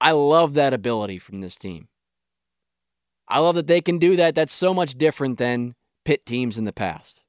I 0.02 0.14
love 0.14 0.56
that 0.56 0.74
ability 0.74 1.20
from 1.20 1.42
this 1.42 1.56
team. 1.56 1.88
I 3.28 3.38
love 3.38 3.54
that 3.54 3.68
they 3.68 3.80
can 3.80 4.00
do 4.00 4.16
that. 4.16 4.34
That's 4.34 4.56
so 4.56 4.74
much 4.74 4.98
different 4.98 5.38
than 5.38 5.76
pit 6.04 6.26
teams 6.26 6.58
in 6.58 6.64
the 6.64 6.74
past. 6.74 7.22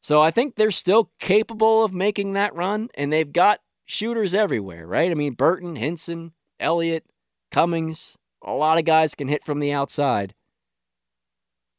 So 0.00 0.22
I 0.22 0.30
think 0.30 0.54
they're 0.54 0.70
still 0.70 1.10
capable 1.18 1.82
of 1.82 1.92
making 1.92 2.34
that 2.34 2.54
run, 2.54 2.88
and 2.94 3.12
they've 3.12 3.32
got 3.32 3.62
shooters 3.84 4.32
everywhere, 4.32 4.86
right? 4.86 5.10
I 5.10 5.14
mean, 5.14 5.32
Burton, 5.32 5.74
Hinson, 5.74 6.34
Elliott, 6.60 7.04
Cummings, 7.50 8.16
a 8.44 8.52
lot 8.52 8.78
of 8.78 8.84
guys 8.84 9.16
can 9.16 9.26
hit 9.26 9.44
from 9.44 9.58
the 9.58 9.72
outside. 9.72 10.34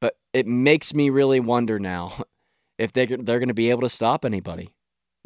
But 0.02 0.18
it 0.34 0.46
makes 0.46 0.94
me 0.94 1.10
really 1.10 1.40
wonder 1.40 1.80
now 1.80 2.26
if 2.78 2.94
they, 2.94 3.06
they're 3.06 3.40
going 3.40 3.48
to 3.48 3.54
be 3.54 3.70
able 3.70 3.82
to 3.82 3.90
stop 3.90 4.24
anybody 4.24 4.74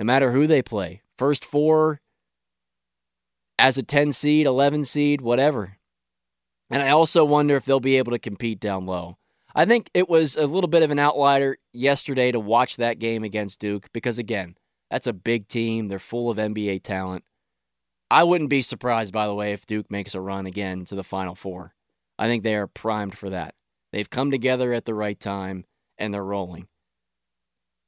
no 0.01 0.05
matter 0.05 0.31
who 0.31 0.47
they 0.47 0.61
play. 0.61 1.01
First 1.17 1.45
four 1.45 2.01
as 3.59 3.77
a 3.77 3.83
10 3.83 4.13
seed, 4.13 4.47
11 4.47 4.85
seed, 4.85 5.21
whatever. 5.21 5.77
And 6.71 6.81
I 6.81 6.89
also 6.89 7.23
wonder 7.23 7.55
if 7.55 7.65
they'll 7.65 7.79
be 7.79 7.97
able 7.97 8.11
to 8.11 8.19
compete 8.19 8.59
down 8.59 8.85
low. 8.85 9.17
I 9.53 9.65
think 9.65 9.89
it 9.93 10.09
was 10.09 10.35
a 10.35 10.47
little 10.47 10.69
bit 10.69 10.81
of 10.81 10.89
an 10.89 10.97
outlier 10.97 11.57
yesterday 11.73 12.31
to 12.31 12.39
watch 12.39 12.77
that 12.77 12.97
game 12.97 13.23
against 13.23 13.59
Duke 13.59 13.89
because, 13.93 14.17
again, 14.17 14.55
that's 14.89 15.07
a 15.07 15.13
big 15.13 15.47
team. 15.47 15.87
They're 15.87 15.99
full 15.99 16.31
of 16.31 16.37
NBA 16.37 16.83
talent. 16.83 17.23
I 18.09 18.23
wouldn't 18.23 18.49
be 18.49 18.61
surprised, 18.61 19.13
by 19.13 19.27
the 19.27 19.35
way, 19.35 19.53
if 19.53 19.65
Duke 19.65 19.91
makes 19.91 20.15
a 20.15 20.21
run 20.21 20.45
again 20.45 20.85
to 20.85 20.95
the 20.95 21.03
Final 21.03 21.35
Four. 21.35 21.73
I 22.17 22.27
think 22.27 22.43
they 22.43 22.55
are 22.55 22.67
primed 22.67 23.17
for 23.17 23.29
that. 23.29 23.53
They've 23.91 24.09
come 24.09 24.31
together 24.31 24.73
at 24.73 24.85
the 24.85 24.95
right 24.95 25.19
time 25.19 25.65
and 25.97 26.13
they're 26.13 26.23
rolling. 26.23 26.67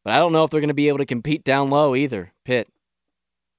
But 0.04 0.14
I 0.14 0.18
don't 0.18 0.34
know 0.34 0.44
if 0.44 0.52
they're 0.52 0.60
going 0.60 0.68
to 0.68 0.74
be 0.74 0.90
able 0.90 0.98
to 0.98 1.06
compete 1.06 1.44
down 1.44 1.70
low 1.70 1.96
either, 1.96 2.34
Pitt. 2.44 2.70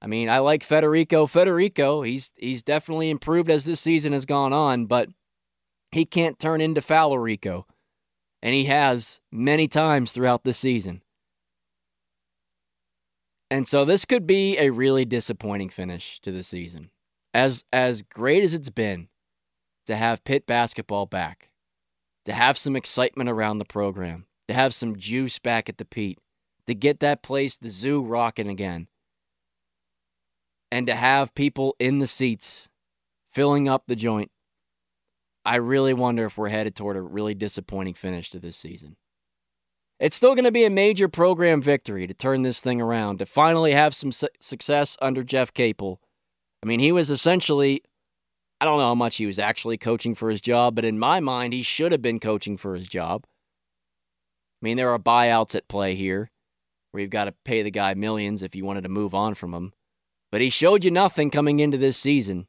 I 0.01 0.07
mean, 0.07 0.29
I 0.29 0.39
like 0.39 0.65
Federiko. 0.65 1.25
Federiko, 1.25 2.05
he's 2.07 2.31
he's 2.35 2.61
definitely 2.61 3.09
improved 3.09 3.49
as 3.49 3.65
this 3.65 3.79
season 3.79 4.13
has 4.13 4.25
gone 4.25 4.53
on, 4.53 4.85
but 4.85 5.09
he 5.91 6.05
can't 6.05 6.39
turn 6.39 6.61
into 6.61 6.81
Fowlerico. 6.81 7.63
And 8.43 8.53
he 8.53 8.65
has 8.65 9.21
many 9.31 9.67
times 9.67 10.11
throughout 10.11 10.43
the 10.43 10.53
season. 10.53 11.01
And 13.49 13.67
so 13.67 13.85
this 13.85 14.05
could 14.05 14.27
be 14.27 14.57
a 14.57 14.69
really 14.69 15.05
disappointing 15.05 15.69
finish 15.69 16.19
to 16.21 16.31
the 16.31 16.43
season. 16.43 16.91
As 17.33 17.63
as 17.73 18.01
great 18.03 18.43
as 18.43 18.53
it's 18.53 18.69
been 18.69 19.07
to 19.87 19.95
have 19.95 20.23
Pitt 20.23 20.45
basketball 20.45 21.05
back, 21.05 21.49
to 22.25 22.33
have 22.33 22.57
some 22.57 22.75
excitement 22.75 23.29
around 23.29 23.57
the 23.57 23.65
program, 23.65 24.25
to 24.47 24.53
have 24.53 24.73
some 24.73 24.95
juice 24.95 25.39
back 25.39 25.69
at 25.69 25.77
the 25.77 25.85
Pete, 25.85 26.19
to 26.67 26.75
get 26.75 26.99
that 26.99 27.23
place, 27.23 27.57
the 27.57 27.69
zoo, 27.69 28.03
rocking 28.03 28.49
again. 28.49 28.87
And 30.71 30.87
to 30.87 30.95
have 30.95 31.35
people 31.35 31.75
in 31.79 31.99
the 31.99 32.07
seats 32.07 32.69
filling 33.31 33.67
up 33.67 33.83
the 33.87 33.95
joint. 33.95 34.31
I 35.45 35.57
really 35.57 35.93
wonder 35.93 36.25
if 36.25 36.37
we're 36.37 36.49
headed 36.49 36.75
toward 36.75 36.97
a 36.97 37.01
really 37.01 37.35
disappointing 37.35 37.93
finish 37.93 38.31
to 38.31 38.39
this 38.39 38.57
season. 38.57 38.95
It's 39.99 40.15
still 40.15 40.35
going 40.35 40.45
to 40.45 40.51
be 40.51 40.65
a 40.65 40.69
major 40.69 41.07
program 41.07 41.61
victory 41.61 42.07
to 42.07 42.13
turn 42.13 42.41
this 42.41 42.59
thing 42.59 42.81
around, 42.81 43.19
to 43.19 43.25
finally 43.25 43.73
have 43.73 43.95
some 43.95 44.11
su- 44.11 44.27
success 44.41 44.97
under 45.01 45.23
Jeff 45.23 45.53
Capel. 45.53 46.01
I 46.63 46.65
mean, 46.65 46.79
he 46.79 46.91
was 46.91 47.09
essentially, 47.09 47.83
I 48.59 48.65
don't 48.65 48.79
know 48.79 48.87
how 48.87 48.95
much 48.95 49.17
he 49.17 49.25
was 49.25 49.39
actually 49.39 49.77
coaching 49.77 50.15
for 50.15 50.29
his 50.29 50.41
job, 50.41 50.75
but 50.75 50.83
in 50.83 50.99
my 50.99 51.19
mind, 51.19 51.53
he 51.53 51.61
should 51.61 51.91
have 51.91 52.01
been 52.01 52.19
coaching 52.19 52.57
for 52.57 52.75
his 52.75 52.87
job. 52.87 53.25
I 54.61 54.65
mean, 54.65 54.77
there 54.77 54.89
are 54.89 54.99
buyouts 54.99 55.55
at 55.55 55.67
play 55.67 55.95
here 55.95 56.31
where 56.95 57.01
you've 57.01 57.11
got 57.11 57.25
to 57.25 57.33
pay 57.43 57.61
the 57.61 57.69
guy 57.69 57.93
millions 57.93 58.41
if 58.41 58.55
you 58.55 58.63
wanted 58.63 58.83
to 58.83 58.89
move 58.89 59.13
on 59.13 59.35
from 59.35 59.53
him. 59.53 59.73
But 60.31 60.39
he 60.39 60.49
showed 60.49 60.85
you 60.85 60.91
nothing 60.91 61.29
coming 61.29 61.59
into 61.59 61.77
this 61.77 61.97
season. 61.97 62.47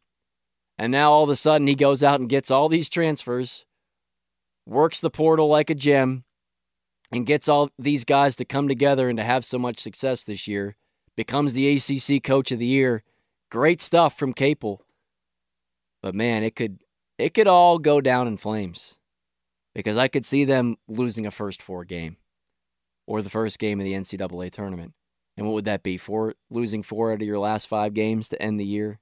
And 0.78 0.92
now 0.92 1.10
all 1.10 1.24
of 1.24 1.30
a 1.30 1.34
sudden 1.34 1.66
he 1.66 1.74
goes 1.74 2.00
out 2.04 2.20
and 2.20 2.28
gets 2.28 2.48
all 2.48 2.68
these 2.68 2.88
transfers, 2.88 3.66
works 4.64 5.00
the 5.00 5.10
portal 5.10 5.48
like 5.48 5.68
a 5.68 5.74
gem, 5.74 6.22
and 7.10 7.26
gets 7.26 7.48
all 7.48 7.70
these 7.76 8.04
guys 8.04 8.36
to 8.36 8.44
come 8.44 8.68
together 8.68 9.08
and 9.08 9.16
to 9.18 9.24
have 9.24 9.44
so 9.44 9.58
much 9.58 9.80
success 9.80 10.22
this 10.22 10.46
year. 10.46 10.76
Becomes 11.16 11.52
the 11.52 11.68
ACC 11.76 12.22
coach 12.22 12.52
of 12.52 12.60
the 12.60 12.66
year. 12.66 13.02
Great 13.50 13.82
stuff 13.82 14.16
from 14.16 14.32
Capel. 14.32 14.80
But 16.04 16.14
man, 16.14 16.44
it 16.44 16.54
could 16.54 16.78
it 17.18 17.34
could 17.34 17.48
all 17.48 17.80
go 17.80 18.00
down 18.00 18.28
in 18.28 18.36
flames 18.36 18.94
because 19.74 19.96
I 19.96 20.06
could 20.06 20.24
see 20.24 20.44
them 20.44 20.76
losing 20.86 21.26
a 21.26 21.32
first 21.32 21.60
four 21.60 21.84
game 21.84 22.18
or 23.06 23.22
the 23.22 23.30
first 23.30 23.58
game 23.58 23.80
of 23.80 23.84
the 23.84 23.92
NCAA 23.92 24.50
tournament. 24.50 24.92
And 25.36 25.46
what 25.46 25.54
would 25.54 25.64
that 25.66 25.82
be? 25.82 25.96
For 25.96 26.34
losing 26.50 26.82
four 26.82 27.12
out 27.12 27.20
of 27.20 27.26
your 27.26 27.38
last 27.38 27.68
five 27.68 27.94
games 27.94 28.28
to 28.30 28.40
end 28.42 28.58
the 28.58 28.64
year? 28.64 29.00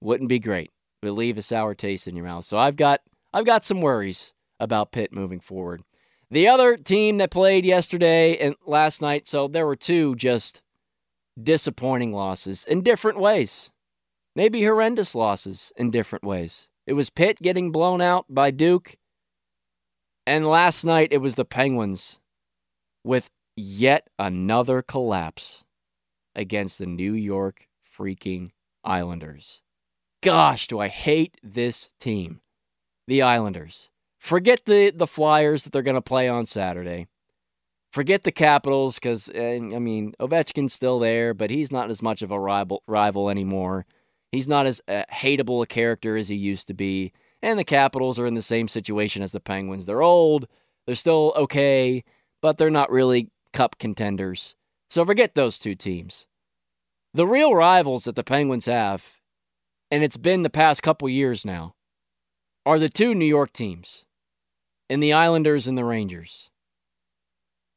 Wouldn't 0.00 0.28
be 0.28 0.38
great. 0.38 0.70
It 1.02 1.10
leave 1.10 1.38
a 1.38 1.42
sour 1.42 1.74
taste 1.74 2.06
in 2.06 2.16
your 2.16 2.26
mouth. 2.26 2.44
So 2.44 2.58
I've 2.58 2.76
got 2.76 3.00
I've 3.32 3.46
got 3.46 3.64
some 3.64 3.80
worries 3.80 4.32
about 4.60 4.92
Pitt 4.92 5.12
moving 5.12 5.40
forward. 5.40 5.82
The 6.30 6.48
other 6.48 6.76
team 6.76 7.18
that 7.18 7.30
played 7.30 7.64
yesterday 7.64 8.36
and 8.36 8.54
last 8.66 9.00
night, 9.00 9.26
so 9.26 9.48
there 9.48 9.66
were 9.66 9.76
two 9.76 10.14
just 10.16 10.62
disappointing 11.40 12.12
losses 12.12 12.64
in 12.64 12.82
different 12.82 13.18
ways. 13.18 13.70
Maybe 14.34 14.62
horrendous 14.62 15.14
losses 15.14 15.72
in 15.76 15.90
different 15.90 16.24
ways. 16.24 16.68
It 16.86 16.92
was 16.92 17.10
Pitt 17.10 17.40
getting 17.40 17.72
blown 17.72 18.00
out 18.00 18.26
by 18.28 18.50
Duke. 18.50 18.96
And 20.26 20.46
last 20.46 20.84
night 20.84 21.08
it 21.12 21.18
was 21.18 21.36
the 21.36 21.44
Penguins 21.44 22.18
with 23.04 23.30
yet 23.56 24.08
another 24.18 24.82
collapse 24.82 25.64
against 26.34 26.78
the 26.78 26.86
New 26.86 27.12
York 27.12 27.68
freaking 27.98 28.50
Islanders. 28.84 29.62
Gosh, 30.22 30.66
do 30.66 30.78
I 30.80 30.88
hate 30.88 31.36
this 31.42 31.90
team. 32.00 32.40
The 33.06 33.22
Islanders. 33.22 33.90
Forget 34.18 34.62
the, 34.66 34.90
the 34.90 35.06
Flyers 35.06 35.62
that 35.62 35.72
they're 35.72 35.82
going 35.82 35.94
to 35.94 36.02
play 36.02 36.28
on 36.28 36.46
Saturday. 36.46 37.06
Forget 37.90 38.22
the 38.22 38.32
Capitals 38.32 38.96
because, 38.96 39.28
uh, 39.30 39.40
I 39.40 39.78
mean, 39.78 40.14
Ovechkin's 40.20 40.74
still 40.74 40.98
there, 40.98 41.32
but 41.32 41.50
he's 41.50 41.72
not 41.72 41.90
as 41.90 42.02
much 42.02 42.20
of 42.20 42.30
a 42.30 42.38
rival, 42.38 42.82
rival 42.86 43.30
anymore. 43.30 43.86
He's 44.30 44.48
not 44.48 44.66
as 44.66 44.82
uh, 44.88 45.04
hateable 45.10 45.62
a 45.62 45.66
character 45.66 46.16
as 46.16 46.28
he 46.28 46.34
used 46.34 46.66
to 46.68 46.74
be. 46.74 47.12
And 47.40 47.58
the 47.58 47.64
Capitals 47.64 48.18
are 48.18 48.26
in 48.26 48.34
the 48.34 48.42
same 48.42 48.68
situation 48.68 49.22
as 49.22 49.32
the 49.32 49.40
Penguins. 49.40 49.86
They're 49.86 50.02
old, 50.02 50.48
they're 50.86 50.94
still 50.94 51.32
okay, 51.36 52.04
but 52.40 52.58
they're 52.58 52.70
not 52.70 52.90
really 52.90 53.30
cup 53.52 53.78
contenders. 53.78 54.54
So 54.90 55.04
forget 55.04 55.34
those 55.34 55.58
two 55.58 55.74
teams. 55.74 56.26
The 57.14 57.26
real 57.26 57.54
rivals 57.54 58.04
that 58.04 58.16
the 58.16 58.24
Penguins 58.24 58.66
have, 58.66 59.18
and 59.90 60.02
it's 60.02 60.16
been 60.16 60.42
the 60.42 60.50
past 60.50 60.82
couple 60.82 61.08
years 61.08 61.44
now, 61.44 61.74
are 62.64 62.78
the 62.78 62.88
two 62.88 63.14
New 63.14 63.24
York 63.24 63.52
teams, 63.52 64.04
and 64.90 65.02
the 65.02 65.12
Islanders 65.12 65.66
and 65.66 65.76
the 65.76 65.84
Rangers. 65.84 66.50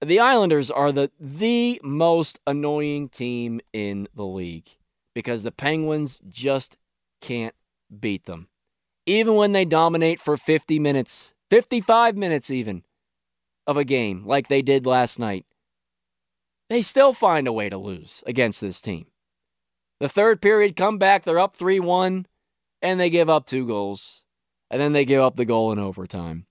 The 0.02 0.20
Islanders 0.20 0.72
are 0.72 0.92
the 0.92 1.12
the 1.20 1.80
most 1.84 2.40
annoying 2.48 3.10
team 3.10 3.62
in 3.72 4.08
the 4.16 4.26
league 4.26 4.70
because 5.14 5.44
the 5.44 5.52
Penguins 5.52 6.20
just 6.28 6.78
can't 7.22 7.56
beat 8.00 8.26
them. 8.26 8.48
Even 9.06 9.36
when 9.36 9.52
they 9.52 9.66
dominate 9.66 10.20
for 10.20 10.38
50 10.38 10.80
minutes, 10.80 11.34
55 11.50 12.18
minutes 12.18 12.50
even 12.50 12.84
of 13.68 13.78
a 13.78 13.86
game 13.86 14.26
like 14.26 14.48
they 14.48 14.62
did 14.62 14.86
last 14.86 15.20
night, 15.20 15.46
they 16.70 16.82
still 16.82 17.14
find 17.14 17.48
a 17.48 17.54
way 17.54 17.70
to 17.70 17.78
lose 17.78 18.24
against 18.26 18.62
this 18.62 18.82
team. 18.82 19.08
The 20.00 20.10
third 20.10 20.42
period 20.42 20.76
come 20.76 20.98
back, 20.98 21.24
they're 21.24 21.40
up 21.40 21.56
3 21.56 21.80
1, 21.80 22.26
and 22.82 23.00
they 23.00 23.10
give 23.10 23.30
up 23.30 23.46
two 23.46 23.68
goals. 23.68 24.24
And 24.70 24.82
then 24.82 24.94
they 24.94 25.06
give 25.06 25.22
up 25.22 25.36
the 25.36 25.46
goal 25.46 25.72
in 25.74 25.80
overtime. 25.80 26.46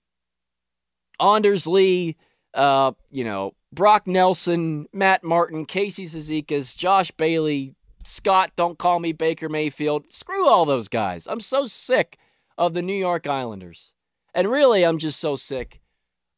Anders 1.19 1.65
Lee 1.65 2.17
uh, 2.53 2.91
you 3.09 3.23
know, 3.23 3.53
Brock 3.71 4.07
Nelson, 4.07 4.87
Matt 4.93 5.23
Martin, 5.23 5.65
Casey 5.65 6.05
Cizikas, 6.05 6.75
Josh 6.75 7.11
Bailey, 7.11 7.75
Scott, 8.03 8.51
don't 8.55 8.77
call 8.77 8.99
me 8.99 9.13
Baker 9.13 9.49
Mayfield. 9.49 10.11
Screw 10.11 10.47
all 10.47 10.65
those 10.65 10.87
guys. 10.87 11.27
I'm 11.27 11.39
so 11.39 11.67
sick 11.67 12.17
of 12.57 12.73
the 12.73 12.81
New 12.81 12.95
York 12.95 13.27
Islanders. 13.27 13.93
And 14.33 14.49
really, 14.49 14.83
I'm 14.83 14.97
just 14.97 15.19
so 15.19 15.35
sick 15.35 15.81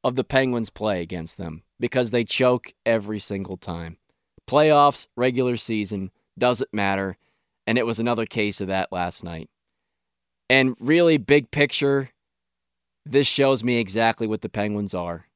of 0.03 0.15
the 0.15 0.23
Penguins' 0.23 0.69
play 0.69 1.01
against 1.01 1.37
them 1.37 1.63
because 1.79 2.11
they 2.11 2.23
choke 2.23 2.73
every 2.85 3.19
single 3.19 3.57
time. 3.57 3.97
Playoffs, 4.49 5.07
regular 5.15 5.57
season, 5.57 6.11
doesn't 6.37 6.73
matter. 6.73 7.17
And 7.65 7.77
it 7.77 7.85
was 7.85 7.99
another 7.99 8.25
case 8.25 8.59
of 8.59 8.67
that 8.67 8.91
last 8.91 9.23
night. 9.23 9.49
And 10.49 10.75
really, 10.79 11.17
big 11.17 11.49
picture, 11.51 12.09
this 13.05 13.27
shows 13.27 13.63
me 13.63 13.77
exactly 13.77 14.27
what 14.27 14.41
the 14.41 14.49
Penguins 14.49 14.93
are. 14.93 15.27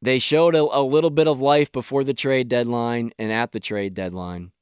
They 0.00 0.18
showed 0.18 0.54
a, 0.54 0.62
a 0.62 0.82
little 0.82 1.10
bit 1.10 1.28
of 1.28 1.40
life 1.40 1.70
before 1.70 2.02
the 2.02 2.14
trade 2.14 2.48
deadline 2.48 3.12
and 3.18 3.30
at 3.30 3.52
the 3.52 3.60
trade 3.60 3.94
deadline 3.94 4.52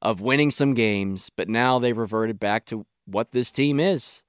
of 0.00 0.20
winning 0.20 0.50
some 0.50 0.74
games, 0.74 1.30
but 1.36 1.48
now 1.48 1.78
they've 1.78 1.96
reverted 1.96 2.38
back 2.38 2.64
to 2.66 2.86
what 3.06 3.32
this 3.32 3.50
team 3.50 3.80
is. 3.80 4.22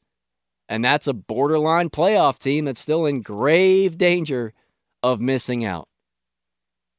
And 0.69 0.83
that's 0.83 1.07
a 1.07 1.13
borderline 1.13 1.89
playoff 1.89 2.39
team 2.39 2.65
that's 2.65 2.79
still 2.79 3.05
in 3.05 3.21
grave 3.21 3.97
danger 3.97 4.53
of 5.01 5.21
missing 5.21 5.63
out. 5.63 5.87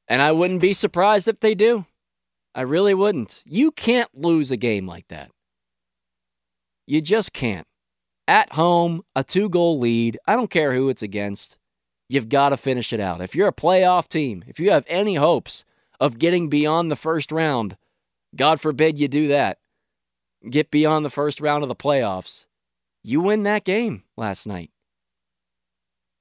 And 0.08 0.22
I 0.22 0.32
wouldn't 0.32 0.62
be 0.62 0.72
surprised 0.72 1.28
if 1.28 1.40
they 1.40 1.54
do. 1.54 1.84
I 2.54 2.62
really 2.62 2.94
wouldn't. 2.94 3.42
You 3.44 3.70
can't 3.70 4.10
lose 4.14 4.50
a 4.50 4.56
game 4.56 4.86
like 4.86 5.08
that. 5.08 5.30
You 6.86 7.02
just 7.02 7.34
can't. 7.34 7.66
At 8.26 8.54
home, 8.54 9.02
a 9.14 9.22
two 9.22 9.48
goal 9.48 9.78
lead. 9.78 10.18
I 10.26 10.34
don't 10.34 10.50
care 10.50 10.74
who 10.74 10.88
it's 10.88 11.02
against. 11.02 11.58
You've 12.08 12.30
got 12.30 12.50
to 12.50 12.56
finish 12.56 12.92
it 12.92 13.00
out. 13.00 13.20
If 13.20 13.34
you're 13.34 13.48
a 13.48 13.52
playoff 13.52 14.08
team, 14.08 14.42
if 14.46 14.58
you 14.58 14.70
have 14.70 14.84
any 14.88 15.16
hopes 15.16 15.64
of 16.00 16.18
getting 16.18 16.48
beyond 16.48 16.90
the 16.90 16.96
first 16.96 17.30
round, 17.30 17.76
God 18.34 18.60
forbid 18.60 18.98
you 18.98 19.08
do 19.08 19.28
that, 19.28 19.58
get 20.48 20.70
beyond 20.70 21.04
the 21.04 21.10
first 21.10 21.40
round 21.40 21.62
of 21.62 21.68
the 21.68 21.76
playoffs, 21.76 22.46
you 23.02 23.20
win 23.20 23.42
that 23.44 23.64
game 23.64 24.04
last 24.16 24.46
night. 24.46 24.70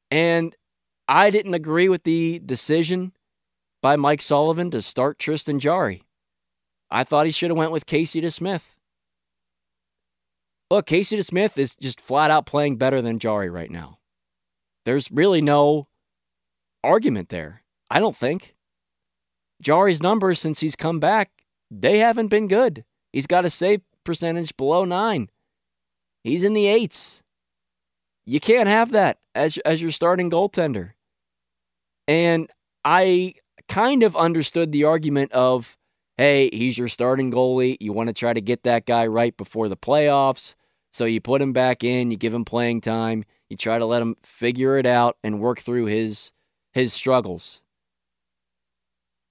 And 0.09 0.55
I 1.07 1.29
didn't 1.29 1.53
agree 1.53 1.89
with 1.89 2.03
the 2.03 2.39
decision 2.45 3.13
by 3.81 3.95
Mike 3.95 4.21
Sullivan 4.21 4.71
to 4.71 4.81
start 4.81 5.19
Tristan 5.19 5.59
Jarry. 5.59 6.03
I 6.89 7.03
thought 7.03 7.25
he 7.25 7.31
should 7.31 7.49
have 7.49 7.57
went 7.57 7.71
with 7.71 7.85
Casey 7.85 8.21
DeSmith. 8.21 8.75
Look, 10.69 10.85
Casey 10.85 11.17
DeSmith 11.17 11.57
is 11.57 11.75
just 11.75 12.01
flat 12.01 12.31
out 12.31 12.45
playing 12.45 12.77
better 12.77 13.01
than 13.01 13.19
Jarry 13.19 13.49
right 13.49 13.71
now. 13.71 13.99
There's 14.85 15.11
really 15.11 15.41
no 15.41 15.87
argument 16.83 17.29
there. 17.29 17.63
I 17.89 17.99
don't 17.99 18.15
think. 18.15 18.55
Jarry's 19.61 20.01
numbers 20.01 20.39
since 20.39 20.59
he's 20.59 20.75
come 20.75 20.99
back, 20.99 21.31
they 21.71 21.99
haven't 21.99 22.27
been 22.27 22.47
good. 22.47 22.85
He's 23.11 23.27
got 23.27 23.45
a 23.45 23.49
save 23.49 23.81
percentage 24.03 24.55
below 24.55 24.85
nine. 24.85 25.29
He's 26.23 26.43
in 26.43 26.53
the 26.53 26.67
eights. 26.67 27.21
You 28.25 28.39
can't 28.39 28.67
have 28.67 28.91
that 28.91 29.19
as 29.33 29.57
as 29.59 29.81
your 29.81 29.91
starting 29.91 30.29
goaltender. 30.29 30.91
And 32.07 32.49
I 32.83 33.35
kind 33.67 34.03
of 34.03 34.15
understood 34.15 34.71
the 34.71 34.83
argument 34.85 35.31
of, 35.31 35.77
hey, 36.17 36.49
he's 36.51 36.77
your 36.77 36.87
starting 36.87 37.31
goalie. 37.31 37.77
You 37.79 37.93
want 37.93 38.07
to 38.07 38.13
try 38.13 38.33
to 38.33 38.41
get 38.41 38.63
that 38.63 38.85
guy 38.85 39.07
right 39.07 39.35
before 39.35 39.69
the 39.69 39.77
playoffs. 39.77 40.55
So 40.93 41.05
you 41.05 41.21
put 41.21 41.41
him 41.41 41.53
back 41.53 41.83
in, 41.83 42.11
you 42.11 42.17
give 42.17 42.33
him 42.33 42.45
playing 42.45 42.81
time. 42.81 43.23
You 43.49 43.57
try 43.57 43.77
to 43.77 43.85
let 43.85 44.01
him 44.01 44.15
figure 44.23 44.77
it 44.77 44.85
out 44.85 45.17
and 45.23 45.39
work 45.39 45.59
through 45.59 45.85
his 45.85 46.31
his 46.73 46.93
struggles. 46.93 47.61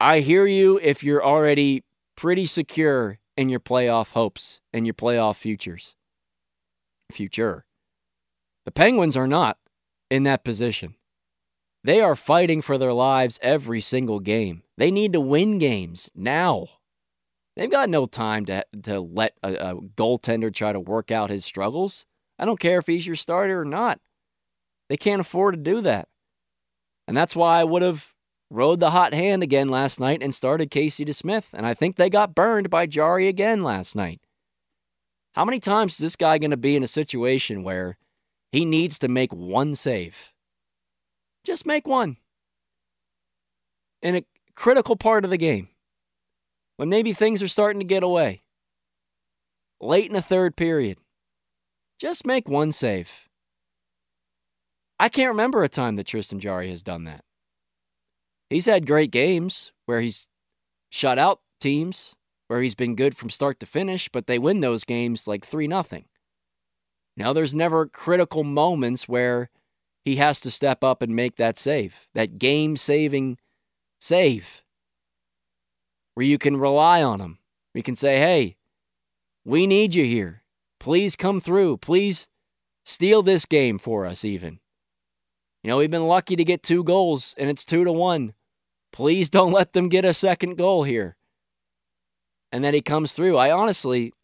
I 0.00 0.20
hear 0.20 0.46
you 0.46 0.78
if 0.82 1.02
you're 1.02 1.24
already 1.24 1.84
pretty 2.16 2.46
secure 2.46 3.18
in 3.36 3.48
your 3.48 3.60
playoff 3.60 4.10
hopes 4.10 4.60
and 4.72 4.86
your 4.86 4.94
playoff 4.94 5.36
futures. 5.36 5.94
Future. 7.10 7.64
The 8.64 8.72
Penguins 8.72 9.16
are 9.16 9.26
not 9.26 9.58
in 10.10 10.24
that 10.24 10.44
position. 10.44 10.96
They 11.84 12.00
are 12.00 12.16
fighting 12.16 12.62
for 12.62 12.78
their 12.78 12.92
lives 12.92 13.38
every 13.42 13.80
single 13.80 14.18
game. 14.18 14.62
They 14.76 14.90
need 14.90 15.12
to 15.12 15.20
win 15.20 15.58
games 15.58 16.10
now. 16.14 16.68
They've 17.56 17.70
got 17.70 17.88
no 17.88 18.06
time 18.06 18.44
to, 18.46 18.64
to 18.82 19.00
let 19.00 19.34
a, 19.42 19.54
a 19.54 19.74
goaltender 19.76 20.52
try 20.52 20.72
to 20.72 20.80
work 20.80 21.10
out 21.10 21.30
his 21.30 21.44
struggles. 21.44 22.04
I 22.38 22.44
don't 22.44 22.60
care 22.60 22.78
if 22.78 22.86
he's 22.86 23.06
your 23.06 23.16
starter 23.16 23.60
or 23.60 23.64
not. 23.64 24.00
They 24.88 24.96
can't 24.96 25.20
afford 25.20 25.54
to 25.54 25.60
do 25.60 25.80
that. 25.82 26.08
And 27.08 27.16
that's 27.16 27.36
why 27.36 27.60
I 27.60 27.64
would 27.64 27.82
have 27.82 28.14
rode 28.50 28.80
the 28.80 28.90
hot 28.90 29.14
hand 29.14 29.42
again 29.42 29.68
last 29.68 29.98
night 30.00 30.22
and 30.22 30.34
started 30.34 30.70
Casey 30.70 31.04
DeSmith. 31.04 31.48
And 31.54 31.64
I 31.64 31.72
think 31.72 31.96
they 31.96 32.10
got 32.10 32.34
burned 32.34 32.68
by 32.68 32.86
Jarry 32.86 33.28
again 33.28 33.62
last 33.62 33.96
night. 33.96 34.20
How 35.36 35.44
many 35.44 35.60
times 35.60 35.92
is 35.92 35.98
this 35.98 36.16
guy 36.16 36.38
going 36.38 36.50
to 36.50 36.56
be 36.56 36.76
in 36.76 36.82
a 36.82 36.88
situation 36.88 37.62
where 37.62 37.98
he 38.52 38.64
needs 38.64 38.98
to 39.00 39.08
make 39.08 39.34
one 39.34 39.74
save? 39.74 40.32
Just 41.44 41.66
make 41.66 41.86
one. 41.86 42.16
In 44.00 44.16
a 44.16 44.24
critical 44.54 44.96
part 44.96 45.26
of 45.26 45.30
the 45.30 45.36
game. 45.36 45.68
When 46.78 46.88
maybe 46.88 47.12
things 47.12 47.42
are 47.42 47.48
starting 47.48 47.80
to 47.80 47.86
get 47.86 48.02
away. 48.02 48.44
Late 49.78 50.06
in 50.06 50.14
the 50.14 50.22
third 50.22 50.56
period. 50.56 50.98
Just 51.98 52.26
make 52.26 52.48
one 52.48 52.72
save. 52.72 53.28
I 54.98 55.10
can't 55.10 55.28
remember 55.28 55.62
a 55.62 55.68
time 55.68 55.96
that 55.96 56.06
Tristan 56.06 56.40
Jarry 56.40 56.70
has 56.70 56.82
done 56.82 57.04
that. 57.04 57.24
He's 58.48 58.64
had 58.64 58.86
great 58.86 59.10
games 59.10 59.72
where 59.84 60.00
he's 60.00 60.28
shut 60.90 61.18
out 61.18 61.40
teams, 61.60 62.14
where 62.48 62.62
he's 62.62 62.74
been 62.74 62.94
good 62.94 63.16
from 63.16 63.30
start 63.30 63.58
to 63.60 63.66
finish, 63.66 64.08
but 64.08 64.26
they 64.26 64.38
win 64.38 64.60
those 64.60 64.84
games 64.84 65.26
like 65.26 65.44
3 65.44 65.66
nothing. 65.66 66.06
Now 67.16 67.32
there's 67.32 67.54
never 67.54 67.86
critical 67.86 68.44
moments 68.44 69.08
where 69.08 69.50
he 70.04 70.16
has 70.16 70.38
to 70.40 70.50
step 70.50 70.84
up 70.84 71.02
and 71.02 71.16
make 71.16 71.36
that 71.36 71.58
save, 71.58 72.06
that 72.14 72.38
game-saving 72.38 73.38
save. 73.98 74.62
Where 76.14 76.26
you 76.26 76.38
can 76.38 76.56
rely 76.56 77.02
on 77.02 77.20
him. 77.20 77.38
We 77.74 77.82
can 77.82 77.96
say, 77.96 78.18
"Hey, 78.18 78.56
we 79.44 79.66
need 79.66 79.94
you 79.94 80.04
here. 80.04 80.44
Please 80.78 81.16
come 81.16 81.40
through. 81.40 81.78
Please 81.78 82.28
steal 82.84 83.22
this 83.22 83.44
game 83.46 83.78
for 83.78 84.06
us 84.06 84.24
even." 84.24 84.60
You 85.62 85.70
know, 85.70 85.78
we've 85.78 85.90
been 85.90 86.06
lucky 86.06 86.36
to 86.36 86.44
get 86.44 86.62
two 86.62 86.84
goals, 86.84 87.34
and 87.36 87.50
it's 87.50 87.64
two 87.64 87.82
to 87.84 87.92
one. 87.92 88.34
Please 88.92 89.28
don't 89.28 89.52
let 89.52 89.72
them 89.72 89.88
get 89.88 90.04
a 90.04 90.14
second 90.14 90.56
goal 90.56 90.84
here. 90.84 91.15
And 92.56 92.64
then 92.64 92.72
he 92.72 92.80
comes 92.80 93.12
through. 93.12 93.36
I 93.36 93.50
honestly, 93.50 94.14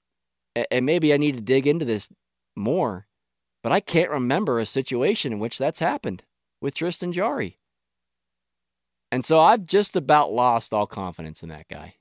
and 0.70 0.86
maybe 0.86 1.12
I 1.12 1.18
need 1.18 1.34
to 1.34 1.42
dig 1.42 1.66
into 1.66 1.84
this 1.84 2.08
more, 2.56 3.06
but 3.62 3.72
I 3.72 3.80
can't 3.80 4.08
remember 4.08 4.58
a 4.58 4.64
situation 4.64 5.34
in 5.34 5.38
which 5.38 5.58
that's 5.58 5.80
happened 5.80 6.22
with 6.58 6.74
Tristan 6.74 7.12
Jarry. 7.12 7.58
And 9.10 9.22
so 9.22 9.38
I've 9.38 9.66
just 9.66 9.96
about 9.96 10.32
lost 10.32 10.72
all 10.72 10.86
confidence 10.86 11.42
in 11.42 11.50
that 11.50 11.68
guy. 11.68 11.96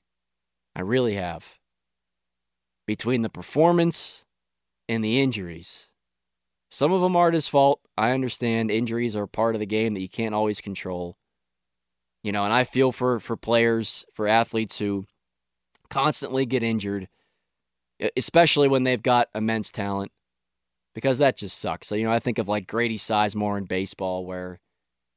I 0.74 0.80
really 0.80 1.16
have. 1.16 1.58
Between 2.86 3.20
the 3.20 3.28
performance 3.28 4.24
and 4.88 5.04
the 5.04 5.20
injuries. 5.20 5.90
Some 6.70 6.92
of 6.92 7.02
them 7.02 7.14
aren't 7.14 7.34
his 7.34 7.46
fault. 7.46 7.82
I 7.98 8.12
understand 8.12 8.70
injuries 8.70 9.14
are 9.14 9.26
part 9.26 9.54
of 9.54 9.58
the 9.60 9.66
game 9.66 9.92
that 9.92 10.00
you 10.00 10.08
can't 10.08 10.34
always 10.34 10.62
control. 10.62 11.18
You 12.24 12.32
know, 12.32 12.44
and 12.44 12.54
I 12.54 12.64
feel 12.64 12.90
for 12.90 13.20
for 13.20 13.36
players, 13.36 14.06
for 14.14 14.26
athletes 14.26 14.78
who 14.78 15.04
constantly 15.92 16.46
get 16.46 16.62
injured, 16.62 17.06
especially 18.16 18.66
when 18.66 18.84
they've 18.84 19.02
got 19.02 19.28
immense 19.34 19.70
talent. 19.70 20.10
because 20.94 21.18
that 21.18 21.36
just 21.36 21.58
sucks. 21.58 21.88
So, 21.88 21.94
you 21.94 22.04
know, 22.04 22.12
I 22.12 22.18
think 22.18 22.38
of 22.38 22.48
like 22.48 22.66
Grady 22.66 22.98
Sizemore 22.98 23.58
in 23.58 23.64
baseball 23.64 24.26
where 24.26 24.60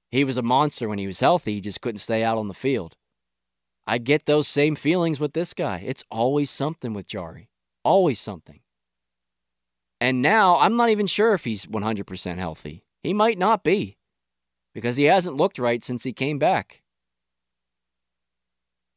he 0.10 0.24
was 0.24 0.38
a 0.38 0.42
monster 0.42 0.88
when 0.88 1.00
he 1.00 1.08
was 1.08 1.20
healthy, 1.20 1.56
he 1.56 1.62
just 1.62 1.82
couldn't 1.82 2.00
stay 2.00 2.24
out 2.24 2.38
on 2.38 2.48
the 2.48 2.54
field. 2.54 2.96
I 3.88 3.98
get 3.98 4.26
those 4.26 4.48
same 4.48 4.76
feelings 4.76 5.20
with 5.20 5.34
this 5.34 5.54
guy. 5.54 5.84
It's 5.86 6.04
always 6.10 6.50
something 6.50 6.94
with 6.94 7.08
Jarry, 7.08 7.50
Always 7.84 8.20
something. 8.20 8.62
And 10.02 10.22
now 10.22 10.58
I'm 10.58 10.76
not 10.76 10.90
even 10.90 11.08
sure 11.08 11.34
if 11.34 11.46
he's 11.46 11.66
100% 11.66 12.38
healthy. 12.38 12.86
He 13.04 13.14
might 13.14 13.38
not 13.38 13.64
be 13.64 13.98
because 14.74 14.98
he 14.98 15.06
hasn't 15.06 15.38
looked 15.38 15.60
right 15.60 15.84
since 15.84 16.04
he 16.04 16.14
came 16.14 16.40
back. 16.40 16.82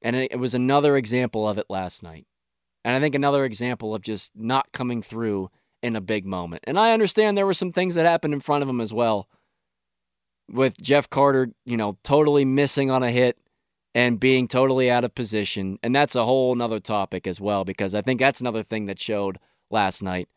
And 0.03 0.15
it 0.15 0.39
was 0.39 0.55
another 0.55 0.97
example 0.97 1.49
of 1.49 1.59
it 1.59 1.67
last 1.69 2.03
night. 2.03 2.27
And 2.85 2.95
I 2.95 3.01
think 3.01 3.15
another 3.15 3.45
example 3.45 3.95
of 3.95 4.03
just 4.03 4.31
not 4.35 4.73
coming 4.73 5.03
through 5.03 5.51
in 5.83 5.97
a 5.97 6.01
big 6.01 6.25
moment. 6.25 6.65
And 6.67 6.79
I 6.79 6.93
understand 6.93 7.37
there 7.37 7.47
were 7.47 7.55
some 7.55 7.73
things 7.73 7.95
that 7.95 8.07
happened 8.07 8.35
in 8.35 8.41
front 8.41 8.63
of 8.63 8.69
him 8.69 8.81
as 8.81 8.93
well. 8.93 9.29
With 10.51 10.81
Jeff 10.81 11.11
Carter, 11.11 11.51
you 11.65 11.77
know, 11.77 11.99
totally 12.03 12.45
missing 12.45 12.91
on 12.91 13.03
a 13.03 13.11
hit 13.11 13.39
and 13.95 14.21
being 14.21 14.49
totally 14.49 14.91
out 14.91 15.05
of 15.05 15.15
position. 15.15 15.79
And 15.83 15.95
that's 15.95 16.15
a 16.15 16.25
whole 16.25 16.55
nother 16.55 16.81
topic 16.81 17.27
as 17.27 17.41
well, 17.41 17.65
because 17.65 17.95
I 17.95 18.03
think 18.03 18.21
that's 18.21 18.41
another 18.41 18.63
thing 18.63 18.87
that 18.87 19.01
showed 19.01 19.39
last 19.71 20.03
night 20.03 20.29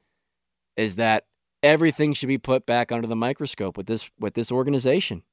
is 0.76 0.96
that 0.96 1.26
everything 1.64 2.14
should 2.14 2.28
be 2.28 2.38
put 2.38 2.66
back 2.66 2.92
under 2.92 3.08
the 3.08 3.16
microscope 3.16 3.78
with 3.78 3.86
this 3.86 4.10
with 4.20 4.34
this 4.34 4.52
organization, 4.52 5.24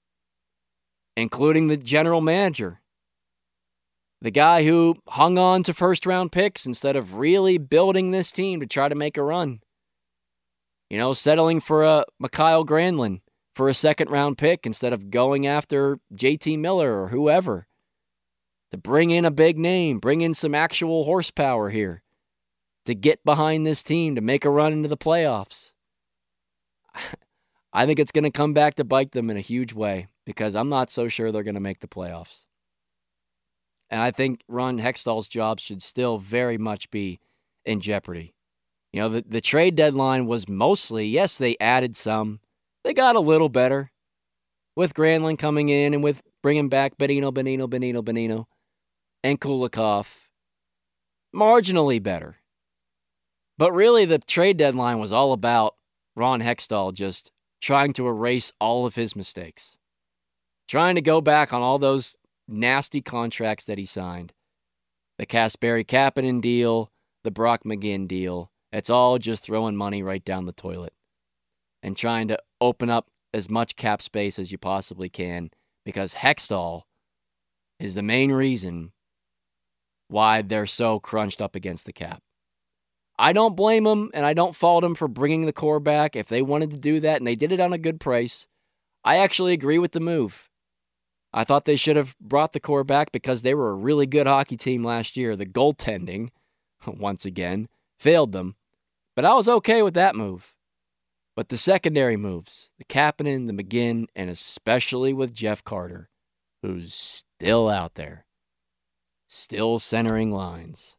including 1.16 1.68
the 1.68 1.76
general 1.76 2.20
manager. 2.20 2.80
The 4.20 4.30
guy 4.30 4.64
who 4.64 4.96
hung 5.08 5.38
on 5.38 5.62
to 5.64 5.72
first 5.72 6.04
round 6.04 6.32
picks 6.32 6.66
instead 6.66 6.96
of 6.96 7.14
really 7.14 7.56
building 7.56 8.10
this 8.10 8.32
team 8.32 8.60
to 8.60 8.66
try 8.66 8.88
to 8.88 8.94
make 8.94 9.16
a 9.16 9.22
run. 9.22 9.60
You 10.90 10.98
know, 10.98 11.12
settling 11.12 11.60
for 11.60 11.84
a 11.84 12.04
Mikael 12.18 12.64
Granlund 12.64 13.20
for 13.54 13.68
a 13.68 13.74
second 13.74 14.10
round 14.10 14.38
pick 14.38 14.66
instead 14.66 14.92
of 14.92 15.10
going 15.10 15.46
after 15.46 16.00
JT 16.14 16.58
Miller 16.58 17.02
or 17.02 17.08
whoever 17.08 17.68
to 18.70 18.76
bring 18.76 19.10
in 19.10 19.24
a 19.24 19.30
big 19.30 19.58
name, 19.58 19.98
bring 19.98 20.20
in 20.20 20.34
some 20.34 20.54
actual 20.54 21.04
horsepower 21.04 21.70
here, 21.70 22.02
to 22.84 22.94
get 22.94 23.24
behind 23.24 23.66
this 23.66 23.82
team, 23.82 24.14
to 24.14 24.20
make 24.20 24.44
a 24.44 24.50
run 24.50 24.72
into 24.72 24.88
the 24.88 24.96
playoffs. 24.96 25.72
I 27.72 27.86
think 27.86 27.98
it's 27.98 28.12
going 28.12 28.24
to 28.24 28.30
come 28.30 28.52
back 28.52 28.74
to 28.76 28.84
bite 28.84 29.12
them 29.12 29.30
in 29.30 29.36
a 29.36 29.42
huge 29.42 29.72
way 29.72 30.08
because 30.24 30.54
I'm 30.54 30.68
not 30.68 30.90
so 30.90 31.08
sure 31.08 31.30
they're 31.30 31.42
going 31.42 31.54
to 31.54 31.60
make 31.60 31.80
the 31.80 31.88
playoffs. 31.88 32.44
And 33.90 34.00
I 34.00 34.10
think 34.10 34.42
Ron 34.48 34.78
Hextall's 34.78 35.28
job 35.28 35.60
should 35.60 35.82
still 35.82 36.18
very 36.18 36.58
much 36.58 36.90
be 36.90 37.20
in 37.64 37.80
jeopardy. 37.80 38.34
You 38.92 39.00
know, 39.00 39.08
the, 39.08 39.24
the 39.26 39.40
trade 39.40 39.76
deadline 39.76 40.26
was 40.26 40.48
mostly, 40.48 41.06
yes, 41.06 41.38
they 41.38 41.56
added 41.60 41.96
some. 41.96 42.40
They 42.84 42.94
got 42.94 43.16
a 43.16 43.20
little 43.20 43.48
better 43.48 43.90
with 44.76 44.94
Granlund 44.94 45.38
coming 45.38 45.68
in 45.68 45.94
and 45.94 46.02
with 46.02 46.22
bringing 46.42 46.68
back 46.68 46.96
Bonino, 46.96 47.32
Bonino, 47.32 47.68
Bonino, 47.68 48.02
Bonino 48.02 48.46
and 49.24 49.40
Kulikov 49.40 50.06
marginally 51.34 52.02
better. 52.02 52.36
But 53.56 53.72
really, 53.72 54.04
the 54.04 54.18
trade 54.18 54.56
deadline 54.56 54.98
was 54.98 55.12
all 55.12 55.32
about 55.32 55.74
Ron 56.14 56.40
Hextall 56.40 56.94
just 56.94 57.32
trying 57.60 57.92
to 57.94 58.06
erase 58.06 58.52
all 58.60 58.86
of 58.86 58.94
his 58.94 59.16
mistakes, 59.16 59.76
trying 60.68 60.94
to 60.94 61.00
go 61.00 61.20
back 61.20 61.52
on 61.52 61.60
all 61.60 61.78
those 61.78 62.16
nasty 62.48 63.00
contracts 63.00 63.64
that 63.64 63.78
he 63.78 63.86
signed 63.86 64.32
the 65.18 65.26
Kasperi 65.26 65.84
Kapanen 65.84 66.40
deal, 66.40 66.90
the 67.24 67.30
Brock 67.30 67.64
McGinn 67.64 68.06
deal. 68.06 68.50
It's 68.72 68.90
all 68.90 69.18
just 69.18 69.42
throwing 69.42 69.76
money 69.76 70.02
right 70.02 70.24
down 70.24 70.46
the 70.46 70.52
toilet 70.52 70.92
and 71.82 71.96
trying 71.96 72.28
to 72.28 72.38
open 72.60 72.88
up 72.88 73.08
as 73.34 73.50
much 73.50 73.76
cap 73.76 74.00
space 74.00 74.38
as 74.38 74.52
you 74.52 74.58
possibly 74.58 75.08
can 75.08 75.50
because 75.84 76.14
Hextall 76.14 76.82
is 77.80 77.94
the 77.94 78.02
main 78.02 78.32
reason 78.32 78.92
why 80.08 80.42
they're 80.42 80.66
so 80.66 80.98
crunched 81.00 81.42
up 81.42 81.54
against 81.54 81.86
the 81.86 81.92
cap. 81.92 82.22
I 83.18 83.32
don't 83.32 83.56
blame 83.56 83.84
them 83.84 84.10
and 84.14 84.24
I 84.24 84.32
don't 84.32 84.54
fault 84.54 84.82
them 84.82 84.94
for 84.94 85.08
bringing 85.08 85.46
the 85.46 85.52
core 85.52 85.80
back 85.80 86.14
if 86.14 86.28
they 86.28 86.42
wanted 86.42 86.70
to 86.70 86.76
do 86.76 87.00
that 87.00 87.16
and 87.16 87.26
they 87.26 87.34
did 87.34 87.52
it 87.52 87.60
on 87.60 87.72
a 87.72 87.78
good 87.78 88.00
price. 88.00 88.46
I 89.04 89.16
actually 89.16 89.52
agree 89.52 89.78
with 89.78 89.92
the 89.92 90.00
move. 90.00 90.47
I 91.32 91.44
thought 91.44 91.64
they 91.64 91.76
should 91.76 91.96
have 91.96 92.16
brought 92.18 92.52
the 92.52 92.60
core 92.60 92.84
back 92.84 93.12
because 93.12 93.42
they 93.42 93.54
were 93.54 93.70
a 93.70 93.74
really 93.74 94.06
good 94.06 94.26
hockey 94.26 94.56
team 94.56 94.82
last 94.82 95.16
year. 95.16 95.36
The 95.36 95.46
goaltending, 95.46 96.30
once 96.86 97.24
again, 97.24 97.68
failed 97.98 98.32
them. 98.32 98.56
But 99.14 99.24
I 99.24 99.34
was 99.34 99.48
okay 99.48 99.82
with 99.82 99.94
that 99.94 100.16
move. 100.16 100.54
But 101.36 101.50
the 101.50 101.58
secondary 101.58 102.16
moves, 102.16 102.70
the 102.78 102.84
Kapanen, 102.84 103.46
the 103.46 103.52
McGinn, 103.52 104.06
and 104.16 104.28
especially 104.30 105.12
with 105.12 105.34
Jeff 105.34 105.62
Carter, 105.62 106.08
who's 106.62 106.94
still 106.94 107.68
out 107.68 107.94
there 107.94 108.26
still 109.28 109.78
centering 109.78 110.32
lines, 110.32 110.96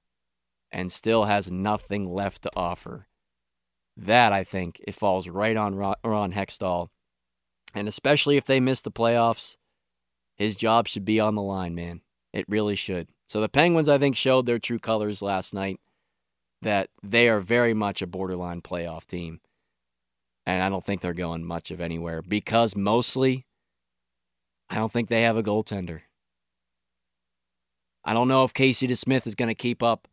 and 0.72 0.92
still 0.92 1.26
has 1.26 1.52
nothing 1.52 2.14
left 2.14 2.44
to 2.44 2.52
offer. 2.56 3.08
That, 3.98 4.32
I 4.32 4.44
think, 4.44 4.80
it 4.88 4.96
falls 4.96 5.28
right 5.28 5.58
on 5.58 5.76
Ron 5.76 6.32
Hextall. 6.32 6.90
And 7.74 7.88
especially 7.88 8.38
if 8.38 8.46
they 8.46 8.60
miss 8.60 8.82
the 8.82 8.92
playoffs, 8.92 9.58
his 10.40 10.56
job 10.56 10.88
should 10.88 11.06
be 11.06 11.20
on 11.20 11.36
the 11.36 11.42
line, 11.42 11.76
man. 11.76 12.02
It 12.34 12.46
really 12.48 12.76
should. 12.76 13.10
So 13.28 13.42
the 13.42 13.50
Penguins, 13.50 13.90
I 13.90 13.98
think, 13.98 14.16
showed 14.16 14.46
their 14.46 14.58
true 14.58 14.80
colors 14.80 15.22
last 15.22 15.54
night 15.54 15.80
that 16.62 16.90
they 17.04 17.30
are 17.30 17.42
very 17.42 17.74
much 17.74 18.02
a 18.02 18.08
borderline 18.08 18.62
playoff 18.62 19.06
team. 19.06 19.42
And 20.46 20.64
I 20.64 20.70
don't 20.70 20.84
think 20.84 21.02
they're 21.02 21.14
going 21.14 21.44
much 21.44 21.70
of 21.70 21.82
anywhere 21.82 22.22
because 22.22 22.76
mostly 22.76 23.46
I 24.70 24.76
don't 24.76 24.92
think 24.92 25.10
they 25.10 25.24
have 25.24 25.38
a 25.38 25.44
goaltender. 25.44 26.02
I 28.06 28.14
don't 28.14 28.28
know 28.28 28.44
if 28.46 28.54
Casey 28.54 28.88
DeSmith 28.88 29.28
is 29.28 29.36
going 29.36 29.50
to 29.50 29.56
keep 29.56 29.84
up 29.84 30.08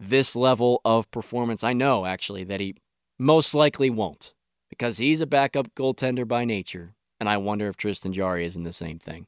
this 0.00 0.34
level 0.34 0.80
of 0.84 1.10
performance. 1.10 1.62
I 1.62 1.72
know, 1.74 2.06
actually, 2.06 2.44
that 2.44 2.60
he 2.60 2.76
most 3.18 3.54
likely 3.54 3.90
won't 3.90 4.32
because 4.70 4.98
he's 4.98 5.20
a 5.20 5.26
backup 5.26 5.74
goaltender 5.74 6.26
by 6.26 6.44
nature. 6.44 6.94
And 7.20 7.28
I 7.28 7.36
wonder 7.36 7.68
if 7.68 7.76
Tristan 7.76 8.12
Jarry 8.12 8.44
is 8.44 8.56
in 8.56 8.64
the 8.64 8.72
same 8.72 8.98
thing. 8.98 9.26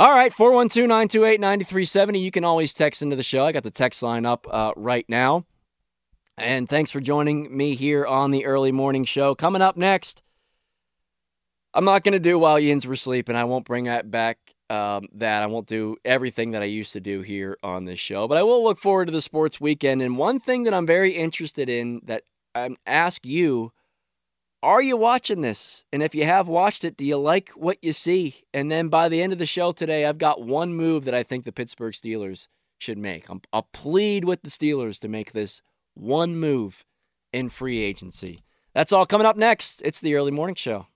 All 0.00 0.12
right, 0.12 0.32
412 0.32 0.88
928 0.88 1.40
9370. 1.40 2.18
You 2.20 2.30
can 2.30 2.42
always 2.42 2.72
text 2.72 3.02
into 3.02 3.16
the 3.16 3.22
show. 3.22 3.44
I 3.44 3.52
got 3.52 3.64
the 3.64 3.70
text 3.70 4.02
line 4.02 4.24
up 4.24 4.46
uh, 4.50 4.72
right 4.74 5.04
now. 5.10 5.44
And 6.38 6.66
thanks 6.70 6.90
for 6.90 7.02
joining 7.02 7.54
me 7.54 7.74
here 7.74 8.06
on 8.06 8.30
the 8.30 8.46
early 8.46 8.72
morning 8.72 9.04
show. 9.04 9.34
Coming 9.34 9.60
up 9.60 9.76
next, 9.76 10.22
I'm 11.74 11.84
not 11.84 12.02
going 12.02 12.14
to 12.14 12.18
do 12.18 12.38
while 12.38 12.58
Yins 12.58 12.86
were 12.86 12.96
sleeping. 12.96 13.36
I 13.36 13.44
won't 13.44 13.66
bring 13.66 13.84
that 13.84 14.10
back 14.10 14.38
um, 14.70 15.06
that 15.16 15.42
I 15.42 15.46
won't 15.48 15.66
do 15.66 15.98
everything 16.02 16.52
that 16.52 16.62
I 16.62 16.64
used 16.64 16.94
to 16.94 17.00
do 17.00 17.20
here 17.20 17.58
on 17.62 17.84
this 17.84 18.00
show, 18.00 18.26
but 18.26 18.38
I 18.38 18.42
will 18.42 18.64
look 18.64 18.78
forward 18.78 19.08
to 19.08 19.12
the 19.12 19.20
sports 19.20 19.60
weekend. 19.60 20.00
And 20.00 20.16
one 20.16 20.40
thing 20.40 20.62
that 20.62 20.72
I'm 20.72 20.86
very 20.86 21.12
interested 21.12 21.68
in 21.68 22.00
that 22.04 22.22
I 22.54 22.70
ask 22.86 23.26
you 23.26 23.72
are 24.62 24.82
you 24.82 24.96
watching 24.96 25.40
this? 25.40 25.84
And 25.92 26.02
if 26.02 26.14
you 26.14 26.24
have 26.24 26.46
watched 26.48 26.84
it, 26.84 26.96
do 26.96 27.04
you 27.04 27.16
like 27.16 27.50
what 27.50 27.78
you 27.82 27.92
see? 27.92 28.44
And 28.52 28.70
then 28.70 28.88
by 28.88 29.08
the 29.08 29.22
end 29.22 29.32
of 29.32 29.38
the 29.38 29.46
show 29.46 29.72
today, 29.72 30.04
I've 30.04 30.18
got 30.18 30.42
one 30.42 30.74
move 30.74 31.04
that 31.04 31.14
I 31.14 31.22
think 31.22 31.44
the 31.44 31.52
Pittsburgh 31.52 31.94
Steelers 31.94 32.46
should 32.78 32.98
make. 32.98 33.30
i 33.30 33.34
will 33.52 33.68
plead 33.72 34.24
with 34.24 34.42
the 34.42 34.50
Steelers 34.50 34.98
to 35.00 35.08
make 35.08 35.32
this 35.32 35.62
one 35.94 36.36
move 36.36 36.84
in 37.32 37.48
free 37.48 37.78
agency. 37.78 38.40
That's 38.74 38.92
all 38.92 39.06
coming 39.06 39.26
up 39.26 39.36
next. 39.36 39.82
It's 39.82 40.00
the 40.00 40.14
early 40.14 40.30
morning 40.30 40.56
show. 40.56 40.86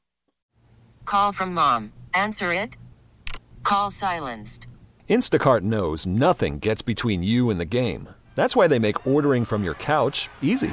Call 1.05 1.33
from 1.33 1.55
mom. 1.55 1.93
Answer 2.13 2.53
it. 2.53 2.77
Call 3.63 3.91
silenced. 3.91 4.67
Instacart 5.09 5.63
knows 5.63 6.07
nothing 6.07 6.59
gets 6.59 6.83
between 6.83 7.23
you 7.23 7.51
and 7.51 7.61
the 7.61 7.65
game. 7.65 8.09
That's 8.35 8.57
why 8.57 8.69
they 8.69 8.79
make 8.79 9.07
ordering 9.07 9.45
from 9.45 9.65
your 9.65 9.75
couch 9.75 10.29
easy. 10.43 10.73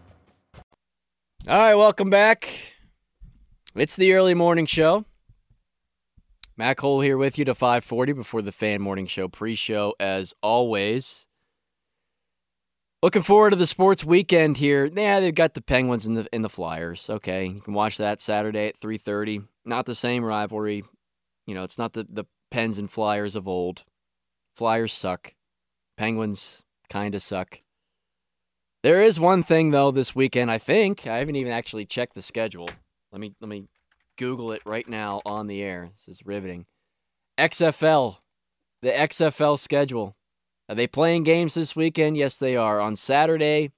All 1.47 1.57
right, 1.57 1.73
welcome 1.73 2.11
back. 2.11 2.47
It's 3.73 3.95
the 3.95 4.13
early 4.13 4.35
morning 4.35 4.67
show. 4.67 5.05
Matt 6.55 6.77
Koll 6.77 7.01
here 7.01 7.17
with 7.17 7.39
you 7.39 7.45
to 7.45 7.55
540 7.55 8.13
before 8.13 8.43
the 8.43 8.51
fan 8.51 8.79
morning 8.79 9.07
show 9.07 9.27
pre-show 9.27 9.95
as 9.99 10.35
always. 10.43 11.25
Looking 13.01 13.23
forward 13.23 13.49
to 13.49 13.55
the 13.55 13.65
sports 13.65 14.05
weekend 14.05 14.57
here. 14.57 14.85
Yeah, 14.85 15.19
they've 15.19 15.33
got 15.33 15.55
the 15.55 15.63
Penguins 15.63 16.05
and 16.05 16.15
the 16.15 16.27
in 16.31 16.43
the 16.43 16.49
Flyers. 16.49 17.09
Okay, 17.09 17.47
you 17.47 17.61
can 17.61 17.73
watch 17.73 17.97
that 17.97 18.21
Saturday 18.21 18.67
at 18.67 18.79
3:30. 18.79 19.43
Not 19.65 19.87
the 19.87 19.95
same 19.95 20.23
rivalry. 20.23 20.83
You 21.47 21.55
know, 21.55 21.63
it's 21.63 21.79
not 21.79 21.93
the 21.93 22.05
the 22.07 22.25
Pens 22.51 22.77
and 22.77 22.89
Flyers 22.89 23.35
of 23.35 23.47
old. 23.47 23.83
Flyers 24.55 24.93
suck. 24.93 25.33
Penguins 25.97 26.61
kind 26.87 27.15
of 27.15 27.23
suck. 27.23 27.61
There 28.83 29.03
is 29.03 29.19
one 29.19 29.43
thing 29.43 29.69
though 29.69 29.91
this 29.91 30.15
weekend. 30.15 30.49
I 30.49 30.57
think 30.57 31.05
I 31.05 31.17
haven't 31.17 31.35
even 31.35 31.51
actually 31.51 31.85
checked 31.85 32.15
the 32.15 32.23
schedule. 32.23 32.67
Let 33.11 33.21
me 33.21 33.35
let 33.39 33.47
me 33.47 33.67
Google 34.17 34.51
it 34.53 34.61
right 34.65 34.87
now 34.87 35.21
on 35.23 35.45
the 35.45 35.61
air. 35.61 35.91
This 35.95 36.17
is 36.17 36.25
riveting. 36.25 36.65
XFL, 37.37 38.17
the 38.81 38.89
XFL 38.89 39.59
schedule. 39.59 40.15
Are 40.67 40.73
they 40.73 40.87
playing 40.87 41.23
games 41.23 41.53
this 41.53 41.75
weekend? 41.75 42.17
Yes, 42.17 42.37
they 42.37 42.55
are. 42.55 42.79
On 42.79 42.95
Saturday 42.95 43.71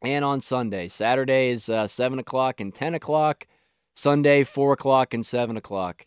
and 0.00 0.24
on 0.24 0.40
Sunday. 0.40 0.88
Saturday 0.88 1.48
is 1.48 1.68
uh, 1.68 1.86
seven 1.86 2.18
o'clock 2.18 2.60
and 2.60 2.74
ten 2.74 2.94
o'clock. 2.94 3.46
Sunday 3.94 4.42
four 4.42 4.72
o'clock 4.72 5.12
and 5.12 5.26
seven 5.26 5.56
o'clock. 5.56 6.06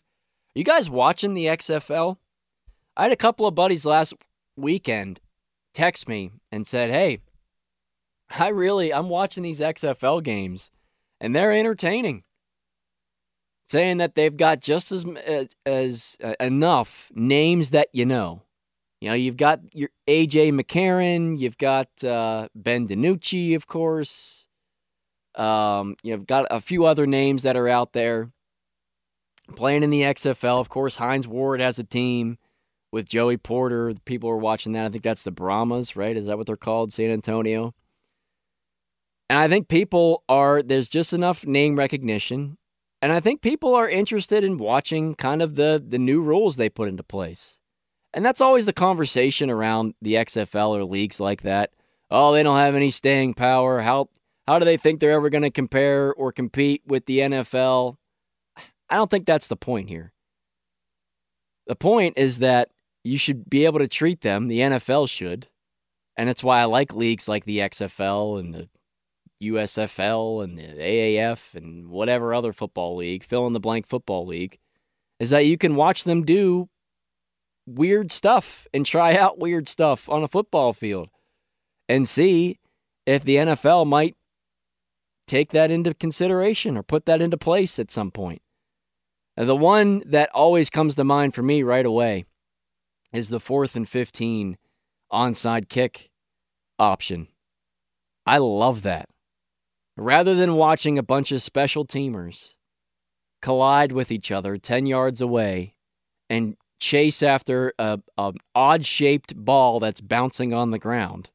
Are 0.56 0.58
you 0.58 0.64
guys 0.64 0.90
watching 0.90 1.34
the 1.34 1.46
XFL? 1.46 2.16
I 2.96 3.04
had 3.04 3.12
a 3.12 3.16
couple 3.16 3.46
of 3.46 3.54
buddies 3.54 3.86
last 3.86 4.14
weekend 4.56 5.20
text 5.72 6.08
me 6.08 6.32
and 6.50 6.66
said, 6.66 6.90
"Hey, 6.90 7.20
I 8.38 8.48
really 8.48 8.92
I'm 8.92 9.08
watching 9.08 9.42
these 9.42 9.60
XFL 9.60 10.22
games 10.22 10.70
and 11.20 11.34
they're 11.34 11.52
entertaining." 11.52 12.24
Saying 13.70 13.98
that 13.98 14.14
they've 14.14 14.34
got 14.34 14.60
just 14.60 14.90
as 14.92 15.04
as, 15.04 15.48
as 15.66 16.16
uh, 16.24 16.34
enough 16.40 17.10
names 17.14 17.70
that 17.70 17.88
you 17.92 18.06
know. 18.06 18.42
You 19.00 19.10
know, 19.10 19.14
you've 19.14 19.36
got 19.36 19.60
your 19.74 19.90
AJ 20.08 20.52
McCarron, 20.58 21.38
you've 21.38 21.58
got 21.58 21.88
uh, 22.02 22.48
Ben 22.54 22.88
DiNucci, 22.88 23.54
of 23.54 23.66
course. 23.66 24.46
Um, 25.36 25.94
you've 26.02 26.26
got 26.26 26.46
a 26.50 26.60
few 26.60 26.84
other 26.84 27.06
names 27.06 27.44
that 27.44 27.56
are 27.56 27.68
out 27.68 27.92
there 27.92 28.32
playing 29.54 29.84
in 29.84 29.90
the 29.90 30.02
XFL. 30.02 30.60
Of 30.60 30.68
course, 30.68 30.96
Hines 30.96 31.28
Ward 31.28 31.60
has 31.60 31.78
a 31.78 31.84
team 31.84 32.38
with 32.90 33.08
Joey 33.08 33.36
Porter. 33.36 33.94
People 34.04 34.30
are 34.30 34.36
watching 34.36 34.72
that. 34.72 34.84
I 34.84 34.88
think 34.88 35.04
that's 35.04 35.22
the 35.22 35.30
Brahmas, 35.30 35.94
right? 35.94 36.16
Is 36.16 36.26
that 36.26 36.36
what 36.36 36.46
they're 36.46 36.56
called? 36.56 36.92
San 36.92 37.10
Antonio. 37.10 37.74
And 39.28 39.38
I 39.38 39.48
think 39.48 39.68
people 39.68 40.24
are, 40.28 40.62
there's 40.62 40.88
just 40.88 41.12
enough 41.12 41.46
name 41.46 41.76
recognition. 41.76 42.56
And 43.00 43.12
I 43.12 43.20
think 43.20 43.42
people 43.42 43.74
are 43.74 43.88
interested 43.88 44.42
in 44.42 44.56
watching 44.56 45.14
kind 45.14 45.42
of 45.42 45.54
the, 45.54 45.82
the 45.86 45.98
new 45.98 46.20
rules 46.20 46.56
they 46.56 46.68
put 46.68 46.88
into 46.88 47.02
place. 47.02 47.58
And 48.14 48.24
that's 48.24 48.40
always 48.40 48.66
the 48.66 48.72
conversation 48.72 49.50
around 49.50 49.94
the 50.00 50.14
XFL 50.14 50.70
or 50.70 50.84
leagues 50.84 51.20
like 51.20 51.42
that. 51.42 51.70
Oh, 52.10 52.32
they 52.32 52.42
don't 52.42 52.58
have 52.58 52.74
any 52.74 52.90
staying 52.90 53.34
power. 53.34 53.80
How 53.80 54.08
how 54.46 54.58
do 54.58 54.64
they 54.64 54.78
think 54.78 54.98
they're 54.98 55.10
ever 55.10 55.28
going 55.28 55.42
to 55.42 55.50
compare 55.50 56.14
or 56.14 56.32
compete 56.32 56.80
with 56.86 57.04
the 57.04 57.18
NFL? 57.18 57.96
I 58.88 58.96
don't 58.96 59.10
think 59.10 59.26
that's 59.26 59.46
the 59.46 59.56
point 59.56 59.90
here. 59.90 60.14
The 61.66 61.76
point 61.76 62.16
is 62.16 62.38
that 62.38 62.70
you 63.04 63.18
should 63.18 63.50
be 63.50 63.66
able 63.66 63.78
to 63.78 63.86
treat 63.86 64.22
them, 64.22 64.48
the 64.48 64.60
NFL 64.60 65.10
should. 65.10 65.48
And 66.16 66.30
that's 66.30 66.42
why 66.42 66.60
I 66.60 66.64
like 66.64 66.94
leagues 66.94 67.28
like 67.28 67.44
the 67.44 67.58
XFL 67.58 68.40
and 68.40 68.54
the 68.54 68.68
USFL 69.42 70.42
and 70.42 70.58
the 70.58 70.62
AAF 70.62 71.54
and 71.54 71.88
whatever 71.88 72.34
other 72.34 72.52
football 72.52 72.96
league, 72.96 73.22
fill 73.22 73.46
in 73.46 73.52
the 73.52 73.60
blank 73.60 73.86
football 73.86 74.26
league, 74.26 74.58
is 75.20 75.30
that 75.30 75.46
you 75.46 75.56
can 75.56 75.76
watch 75.76 76.04
them 76.04 76.24
do 76.24 76.68
weird 77.66 78.10
stuff 78.10 78.66
and 78.72 78.84
try 78.84 79.16
out 79.16 79.38
weird 79.38 79.68
stuff 79.68 80.08
on 80.08 80.22
a 80.22 80.28
football 80.28 80.72
field 80.72 81.08
and 81.88 82.08
see 82.08 82.58
if 83.06 83.24
the 83.24 83.36
NFL 83.36 83.86
might 83.86 84.16
take 85.26 85.50
that 85.52 85.70
into 85.70 85.94
consideration 85.94 86.76
or 86.76 86.82
put 86.82 87.06
that 87.06 87.20
into 87.20 87.36
place 87.36 87.78
at 87.78 87.90
some 87.90 88.10
point. 88.10 88.42
the 89.36 89.54
one 89.54 90.02
that 90.06 90.30
always 90.34 90.68
comes 90.70 90.96
to 90.96 91.04
mind 91.04 91.34
for 91.34 91.42
me 91.42 91.62
right 91.62 91.86
away 91.86 92.24
is 93.12 93.28
the 93.28 93.40
fourth 93.40 93.76
and 93.76 93.88
15 93.88 94.56
onside 95.12 95.68
kick 95.68 96.10
option. 96.78 97.28
I 98.26 98.38
love 98.38 98.82
that. 98.82 99.08
Rather 99.98 100.36
than 100.36 100.54
watching 100.54 100.96
a 100.96 101.02
bunch 101.02 101.32
of 101.32 101.42
special 101.42 101.84
teamers 101.84 102.54
collide 103.42 103.90
with 103.90 104.12
each 104.12 104.30
other 104.30 104.56
10 104.56 104.86
yards 104.86 105.20
away 105.20 105.74
and 106.30 106.56
chase 106.78 107.20
after 107.20 107.72
a, 107.80 107.98
odd 108.54 108.86
shaped 108.86 109.34
ball 109.34 109.80
that's 109.80 110.00
bouncing 110.00 110.54
on 110.54 110.70
the 110.70 110.78
ground. 110.78 111.30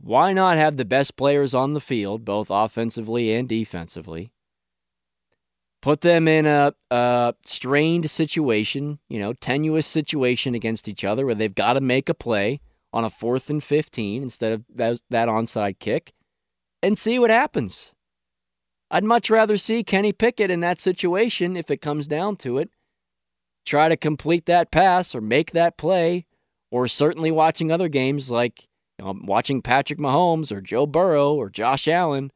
Why 0.00 0.32
not 0.32 0.56
have 0.56 0.78
the 0.78 0.86
best 0.86 1.16
players 1.16 1.52
on 1.52 1.74
the 1.74 1.80
field, 1.80 2.24
both 2.24 2.46
offensively 2.48 3.34
and 3.34 3.46
defensively? 3.46 4.32
Put 5.82 6.00
them 6.00 6.26
in 6.26 6.46
a, 6.46 6.72
a 6.90 7.34
strained 7.44 8.10
situation, 8.10 8.98
you 9.10 9.18
know, 9.18 9.34
tenuous 9.34 9.86
situation 9.86 10.54
against 10.54 10.88
each 10.88 11.04
other 11.04 11.26
where 11.26 11.34
they've 11.34 11.54
got 11.54 11.74
to 11.74 11.82
make 11.82 12.08
a 12.08 12.14
play 12.14 12.60
on 12.94 13.04
a 13.04 13.10
fourth 13.10 13.50
and 13.50 13.62
15 13.62 14.22
instead 14.22 14.52
of 14.54 14.64
that, 14.74 15.02
that 15.10 15.28
onside 15.28 15.78
kick 15.78 16.14
and 16.82 16.98
see 16.98 17.18
what 17.18 17.30
happens. 17.30 17.92
I'd 18.90 19.04
much 19.04 19.28
rather 19.28 19.56
see 19.56 19.84
Kenny 19.84 20.12
Pickett 20.12 20.50
in 20.50 20.60
that 20.60 20.80
situation 20.80 21.56
if 21.56 21.70
it 21.70 21.82
comes 21.82 22.08
down 22.08 22.36
to 22.36 22.58
it 22.58 22.70
try 23.68 23.88
to 23.88 23.96
complete 23.96 24.46
that 24.46 24.70
pass 24.70 25.14
or 25.14 25.20
make 25.20 25.52
that 25.52 25.76
play, 25.76 26.24
or 26.70 26.88
certainly 26.88 27.30
watching 27.30 27.70
other 27.70 27.88
games 27.88 28.30
like 28.30 28.66
you 28.98 29.04
know, 29.04 29.14
watching 29.22 29.62
Patrick 29.62 29.98
Mahomes 29.98 30.50
or 30.50 30.60
Joe 30.60 30.86
Burrow 30.86 31.34
or 31.34 31.50
Josh 31.50 31.86
Allen 31.86 32.32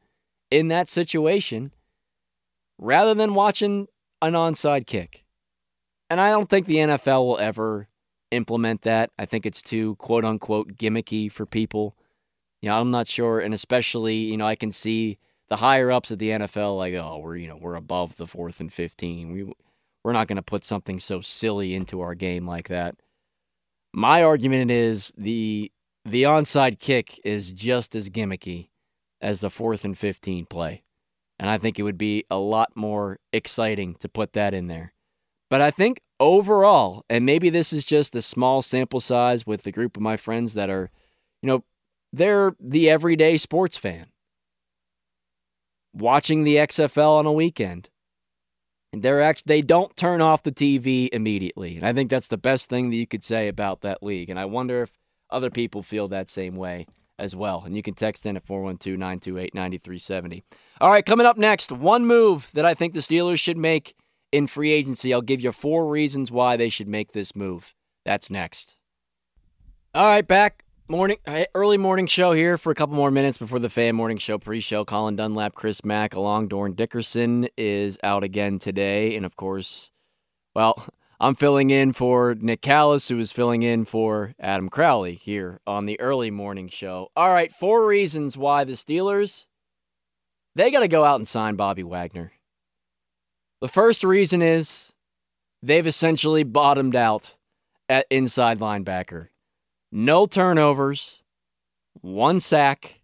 in 0.51 0.67
that 0.67 0.87
situation, 0.87 1.73
rather 2.77 3.13
than 3.15 3.33
watching 3.33 3.87
an 4.21 4.33
onside 4.33 4.85
kick. 4.85 5.25
And 6.09 6.21
I 6.21 6.29
don't 6.29 6.49
think 6.49 6.67
the 6.67 6.77
NFL 6.77 7.25
will 7.25 7.39
ever 7.39 7.87
implement 8.29 8.83
that. 8.83 9.11
I 9.17 9.25
think 9.25 9.45
it's 9.45 9.61
too 9.61 9.95
quote 9.95 10.23
unquote 10.23 10.75
gimmicky 10.75 11.31
for 11.31 11.45
people. 11.45 11.97
You 12.63 12.69
know, 12.69 12.79
I'm 12.79 12.91
not 12.91 13.09
sure, 13.09 13.41
and 13.41 13.53
especially, 13.53 14.15
you 14.15 14.37
know, 14.37 14.45
I 14.45 14.55
can 14.55 14.71
see 14.71 15.17
the 15.49 15.57
higher 15.57 15.91
ups 15.91 16.11
at 16.11 16.19
the 16.19 16.29
NFL 16.29 16.77
like, 16.77 16.93
oh, 16.93 17.17
we're 17.21 17.35
you 17.35 17.49
know 17.49 17.57
we're 17.57 17.75
above 17.75 18.15
the 18.15 18.25
fourth 18.25 18.61
and 18.61 18.71
fifteen. 18.71 19.33
We 19.33 19.51
we're 20.01 20.13
not 20.13 20.29
going 20.29 20.37
to 20.37 20.41
put 20.41 20.63
something 20.63 20.97
so 20.97 21.19
silly 21.19 21.75
into 21.75 21.99
our 21.99 22.15
game 22.15 22.47
like 22.47 22.69
that. 22.69 22.95
My 23.93 24.23
argument 24.23 24.71
is 24.71 25.11
the 25.17 25.73
the 26.05 26.23
onside 26.23 26.79
kick 26.79 27.19
is 27.25 27.51
just 27.51 27.95
as 27.95 28.09
gimmicky 28.09 28.69
as 29.19 29.41
the 29.41 29.49
fourth 29.49 29.83
and 29.83 29.97
15 29.97 30.45
play. 30.45 30.83
And 31.37 31.49
I 31.49 31.57
think 31.57 31.77
it 31.77 31.83
would 31.83 31.97
be 31.97 32.23
a 32.31 32.37
lot 32.37 32.75
more 32.75 33.19
exciting 33.33 33.95
to 33.95 34.07
put 34.07 34.31
that 34.33 34.53
in 34.53 34.67
there. 34.67 34.93
But 35.49 35.59
I 35.59 35.69
think 35.69 35.99
overall, 36.17 37.03
and 37.09 37.25
maybe 37.25 37.49
this 37.49 37.73
is 37.73 37.85
just 37.85 38.15
a 38.15 38.21
small 38.21 38.61
sample 38.61 39.01
size 39.01 39.45
with 39.45 39.63
the 39.63 39.71
group 39.71 39.97
of 39.97 40.03
my 40.03 40.15
friends 40.15 40.53
that 40.53 40.69
are, 40.69 40.89
you 41.41 41.47
know, 41.47 41.63
they're 42.13 42.55
the 42.59 42.89
everyday 42.89 43.35
sports 43.37 43.75
fan. 43.75 44.05
Watching 45.93 46.43
the 46.43 46.57
XFL 46.57 47.17
on 47.17 47.25
a 47.25 47.33
weekend, 47.33 47.89
they're 48.93 49.21
actually 49.21 49.43
they 49.47 49.61
don't 49.61 49.97
turn 49.97 50.21
off 50.21 50.43
the 50.43 50.51
TV 50.51 51.09
immediately. 51.11 51.75
And 51.75 51.85
I 51.85 51.93
think 51.93 52.11
that's 52.11 52.27
the 52.27 52.37
best 52.37 52.69
thing 52.69 52.91
that 52.91 52.95
you 52.95 53.07
could 53.07 53.23
say 53.23 53.47
about 53.47 53.81
that 53.81 54.03
league. 54.03 54.29
And 54.29 54.39
I 54.39 54.45
wonder 54.45 54.83
if 54.83 54.91
other 55.29 55.49
people 55.49 55.81
feel 55.81 56.07
that 56.09 56.29
same 56.29 56.55
way 56.55 56.85
as 57.17 57.35
well. 57.35 57.63
And 57.65 57.75
you 57.75 57.83
can 57.83 57.95
text 57.95 58.25
in 58.25 58.37
at 58.37 58.45
412-928-9370. 58.45 60.43
All 60.81 60.89
right, 60.91 61.05
coming 61.05 61.25
up 61.25 61.37
next, 61.37 61.71
one 61.71 62.05
move 62.05 62.49
that 62.53 62.65
I 62.65 62.73
think 62.73 62.93
the 62.93 62.99
Steelers 62.99 63.39
should 63.39 63.57
make 63.57 63.95
in 64.31 64.47
free 64.47 64.71
agency. 64.71 65.13
I'll 65.13 65.21
give 65.21 65.41
you 65.41 65.51
four 65.51 65.87
reasons 65.87 66.31
why 66.31 66.57
they 66.57 66.69
should 66.69 66.87
make 66.87 67.11
this 67.11 67.35
move. 67.35 67.73
That's 68.05 68.31
next. 68.31 68.77
All 69.93 70.05
right, 70.05 70.27
back 70.27 70.62
morning 70.87 71.17
early 71.55 71.77
morning 71.77 72.07
show 72.07 72.33
here 72.33 72.57
for 72.57 72.71
a 72.71 72.75
couple 72.75 72.95
more 72.95 73.11
minutes 73.11 73.37
before 73.37 73.59
the 73.59 73.69
fan 73.69 73.95
morning 73.95 74.17
show 74.17 74.37
pre-show. 74.37 74.83
Colin 74.83 75.15
Dunlap, 75.15 75.55
Chris 75.55 75.83
Mack, 75.85 76.13
along 76.13 76.49
Dorin 76.49 76.75
Dickerson 76.75 77.47
is 77.57 77.97
out 78.03 78.23
again 78.23 78.59
today, 78.59 79.15
and 79.15 79.25
of 79.25 79.35
course, 79.35 79.91
well, 80.55 80.87
I'm 81.19 81.35
filling 81.35 81.69
in 81.69 81.93
for 81.93 82.35
Nick 82.37 82.61
Callis, 82.61 83.07
who 83.07 83.17
is 83.17 83.31
filling 83.31 83.63
in 83.63 83.85
for 83.85 84.33
Adam 84.39 84.67
Crowley 84.67 85.13
here 85.13 85.61
on 85.65 85.85
the 85.85 85.97
early 86.01 86.31
morning 86.31 86.67
show. 86.67 87.11
All 87.15 87.29
right, 87.29 87.53
four 87.53 87.87
reasons 87.87 88.35
why 88.35 88.65
the 88.65 88.73
Steelers 88.73 89.45
they 90.55 90.69
got 90.69 90.81
to 90.81 90.87
go 90.87 91.03
out 91.03 91.19
and 91.19 91.27
sign 91.27 91.55
Bobby 91.55 91.83
Wagner. 91.83 92.33
The 93.61 93.67
first 93.67 94.03
reason 94.03 94.41
is 94.41 94.91
they've 95.61 95.87
essentially 95.87 96.43
bottomed 96.43 96.95
out 96.95 97.35
at 97.87 98.05
inside 98.09 98.59
linebacker. 98.59 99.29
No 99.95 100.25
turnovers, 100.25 101.21
one 102.01 102.39
sack, 102.39 103.01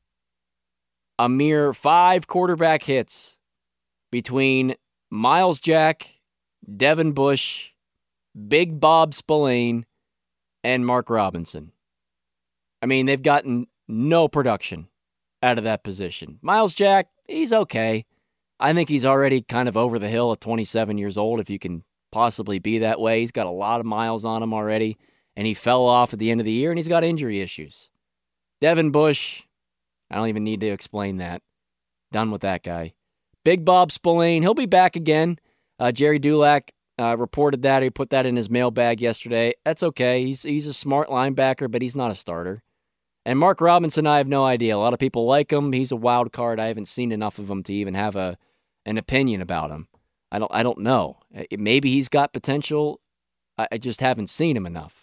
a 1.19 1.29
mere 1.29 1.71
five 1.71 2.25
quarterback 2.25 2.81
hits 2.81 3.37
between 4.11 4.73
Myles 5.11 5.59
Jack, 5.59 6.09
Devin 6.77 7.11
Bush, 7.11 7.73
Big 8.47 8.79
Bob 8.79 9.13
Spillane, 9.13 9.85
and 10.63 10.83
Mark 10.83 11.11
Robinson. 11.11 11.73
I 12.81 12.87
mean, 12.87 13.05
they've 13.05 13.21
gotten 13.21 13.67
no 13.87 14.27
production 14.27 14.87
out 15.43 15.59
of 15.59 15.65
that 15.65 15.83
position. 15.83 16.39
Myles 16.41 16.73
Jack, 16.73 17.09
he's 17.27 17.53
okay. 17.53 18.03
I 18.59 18.73
think 18.73 18.89
he's 18.89 19.05
already 19.05 19.43
kind 19.43 19.69
of 19.69 19.77
over 19.77 19.99
the 19.99 20.09
hill 20.09 20.31
at 20.31 20.41
27 20.41 20.97
years 20.97 21.19
old, 21.19 21.39
if 21.39 21.51
you 21.51 21.59
can 21.59 21.83
possibly 22.11 22.57
be 22.57 22.79
that 22.79 22.99
way. 22.99 23.19
He's 23.19 23.31
got 23.31 23.45
a 23.45 23.51
lot 23.51 23.79
of 23.79 23.85
miles 23.85 24.25
on 24.25 24.41
him 24.41 24.55
already, 24.55 24.97
and 25.39 25.47
he 25.47 25.53
fell 25.53 25.85
off 25.85 26.11
at 26.11 26.19
the 26.19 26.31
end 26.31 26.41
of 26.41 26.45
the 26.45 26.51
year, 26.51 26.69
and 26.69 26.77
he's 26.77 26.89
got 26.89 27.01
injury 27.01 27.39
issues. 27.39 27.89
Devin 28.59 28.91
Bush, 28.91 29.43
I 30.11 30.15
don't 30.15 30.27
even 30.27 30.43
need 30.43 30.59
to 30.59 30.67
explain 30.67 31.15
that. 31.15 31.41
Done 32.11 32.29
with 32.29 32.41
that 32.41 32.61
guy. 32.61 32.91
Big 33.45 33.63
Bob 33.63 33.89
Spillane, 33.89 34.41
he'll 34.41 34.53
be 34.53 34.65
back 34.65 34.97
again. 34.97 35.39
Uh, 35.79 35.93
Gerry 35.93 36.19
Dulac 36.19 36.73
uh, 36.99 37.15
reported 37.17 37.61
that. 37.61 37.81
He 37.81 37.89
put 37.89 38.09
that 38.09 38.25
in 38.25 38.35
his 38.35 38.49
mailbag 38.49 38.99
yesterday. 38.99 39.53
That's 39.63 39.81
okay. 39.81 40.25
He's 40.25 40.43
he's 40.43 40.67
a 40.67 40.73
smart 40.73 41.07
linebacker, 41.07 41.71
but 41.71 41.81
he's 41.81 41.95
not 41.95 42.11
a 42.11 42.15
starter. 42.15 42.61
And 43.25 43.39
Mark 43.39 43.61
Robinson, 43.61 44.05
I 44.05 44.17
have 44.17 44.27
no 44.27 44.43
idea. 44.43 44.75
A 44.75 44.77
lot 44.77 44.91
of 44.91 44.99
people 44.99 45.25
like 45.25 45.53
him. 45.53 45.71
He's 45.71 45.93
a 45.93 45.95
wild 45.95 46.33
card. 46.33 46.59
I 46.59 46.67
haven't 46.67 46.89
seen 46.89 47.13
enough 47.13 47.39
of 47.39 47.49
him 47.49 47.63
to 47.63 47.73
even 47.73 47.93
have 47.93 48.17
a 48.17 48.37
an 48.85 48.97
opinion 48.97 49.39
about 49.39 49.71
him. 49.71 49.87
I 50.33 50.39
don't 50.39 50.51
I 50.53 50.63
don't 50.63 50.79
know. 50.79 51.19
Maybe 51.49 51.93
he's 51.93 52.09
got 52.09 52.33
potential. 52.33 52.99
I, 53.57 53.69
I 53.71 53.77
just 53.77 54.01
haven't 54.01 54.29
seen 54.29 54.57
him 54.57 54.65
enough. 54.65 54.98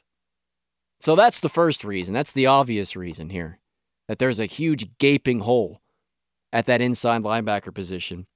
So 1.00 1.14
that's 1.14 1.40
the 1.40 1.48
first 1.48 1.84
reason. 1.84 2.14
That's 2.14 2.32
the 2.32 2.46
obvious 2.46 2.96
reason 2.96 3.30
here. 3.30 3.58
That 4.08 4.18
there's 4.18 4.38
a 4.38 4.46
huge 4.46 4.98
gaping 4.98 5.40
hole 5.40 5.80
at 6.52 6.66
that 6.66 6.80
inside 6.80 7.22
linebacker 7.22 7.74
position. 7.74 8.26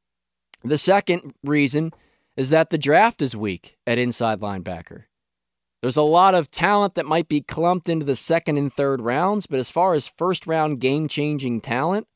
The 0.62 0.78
second 0.78 1.34
reason 1.42 1.92
is 2.36 2.50
that 2.50 2.70
the 2.70 2.78
draft 2.78 3.22
is 3.22 3.34
weak 3.34 3.76
at 3.86 3.98
inside 3.98 4.40
linebacker. 4.40 5.04
There's 5.80 5.96
a 5.96 6.02
lot 6.02 6.34
of 6.34 6.50
talent 6.50 6.94
that 6.94 7.06
might 7.06 7.28
be 7.28 7.40
clumped 7.40 7.88
into 7.88 8.04
the 8.04 8.16
second 8.16 8.58
and 8.58 8.72
third 8.72 9.00
rounds, 9.00 9.46
but 9.46 9.58
as 9.58 9.70
far 9.70 9.94
as 9.94 10.06
first 10.06 10.46
round 10.46 10.80
game 10.80 11.08
changing 11.08 11.62
talent, 11.62 12.06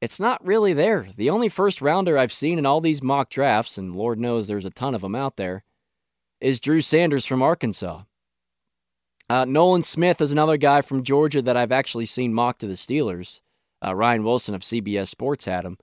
it's 0.00 0.18
not 0.18 0.44
really 0.44 0.72
there. 0.72 1.08
The 1.16 1.30
only 1.30 1.48
first 1.48 1.80
rounder 1.80 2.18
I've 2.18 2.32
seen 2.32 2.58
in 2.58 2.66
all 2.66 2.80
these 2.80 3.02
mock 3.02 3.30
drafts, 3.30 3.78
and 3.78 3.94
Lord 3.94 4.18
knows 4.18 4.48
there's 4.48 4.64
a 4.64 4.70
ton 4.70 4.94
of 4.94 5.02
them 5.02 5.14
out 5.14 5.36
there, 5.36 5.62
is 6.40 6.58
Drew 6.58 6.80
Sanders 6.80 7.26
from 7.26 7.42
Arkansas. 7.42 8.02
Uh, 9.30 9.44
Nolan 9.44 9.84
Smith 9.84 10.20
is 10.20 10.32
another 10.32 10.56
guy 10.56 10.82
from 10.82 11.04
Georgia 11.04 11.40
that 11.40 11.56
I've 11.56 11.70
actually 11.70 12.06
seen 12.06 12.34
mocked 12.34 12.62
to 12.62 12.66
the 12.66 12.74
Steelers. 12.74 13.42
Uh, 13.80 13.94
Ryan 13.94 14.24
Wilson 14.24 14.56
of 14.56 14.62
CBS 14.62 15.06
Sports 15.06 15.44
had 15.44 15.64
him. 15.64 15.78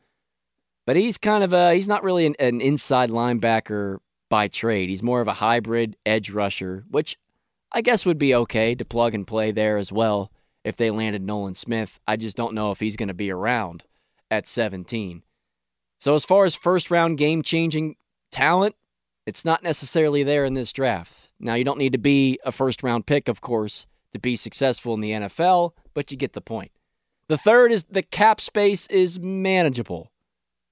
But 0.86 0.98
he's 0.98 1.18
kind 1.18 1.46
of 1.46 1.54
a 1.54 1.74
he's 1.74 1.88
not 1.88 2.04
really 2.04 2.26
an, 2.26 2.36
an 2.40 2.60
inside 2.60 3.10
linebacker 3.10 4.00
by 4.30 4.50
trade. 4.50 4.90
He's 4.90 5.02
more 5.02 5.22
of 5.22 5.30
a 5.30 5.36
hybrid 5.36 5.96
edge 6.06 6.30
rusher, 6.30 6.84
which 6.92 7.18
I 7.72 7.80
guess 7.80 8.06
would 8.06 8.18
be 8.18 8.36
okay 8.36 8.76
to 8.76 8.84
plug 8.84 9.16
and 9.16 9.26
play 9.26 9.52
there 9.52 9.78
as 9.78 9.94
well 9.94 10.30
if 10.66 10.76
they 10.76 10.92
landed 10.92 11.22
Nolan 11.22 11.56
Smith. 11.56 12.02
I 12.06 12.18
just 12.18 12.36
don't 12.36 12.54
know 12.54 12.72
if 12.72 12.82
he's 12.82 12.98
going 12.98 13.08
to 13.08 13.14
be 13.14 13.32
around 13.32 13.86
at 14.30 14.46
17. 14.46 15.24
So 16.02 16.16
as 16.16 16.26
far 16.26 16.44
as 16.44 16.56
first 16.56 16.92
round 16.92 17.18
game 17.18 17.44
changing 17.44 17.96
talent, 18.30 18.76
it's 19.26 19.46
not 19.46 19.64
necessarily 19.64 20.24
there 20.24 20.44
in 20.44 20.54
this 20.54 20.74
draft. 20.74 21.27
Now 21.40 21.54
you 21.54 21.64
don't 21.64 21.78
need 21.78 21.94
to 21.94 22.00
be 22.00 22.40
a 22.44 22.52
first 22.52 22.84
round 22.84 23.06
pick, 23.06 23.28
of 23.28 23.42
course, 23.42 23.86
to 24.14 24.20
be 24.20 24.36
successful 24.36 24.94
in 24.94 25.02
the 25.02 25.12
NFL, 25.12 25.72
but 25.94 26.12
you 26.12 26.18
get 26.18 26.34
the 26.34 26.42
point. 26.42 26.72
The 27.30 27.38
third 27.38 27.72
is 27.72 27.84
the 27.90 28.04
cap 28.04 28.40
space 28.40 28.88
is 28.88 29.20
manageable. 29.20 30.12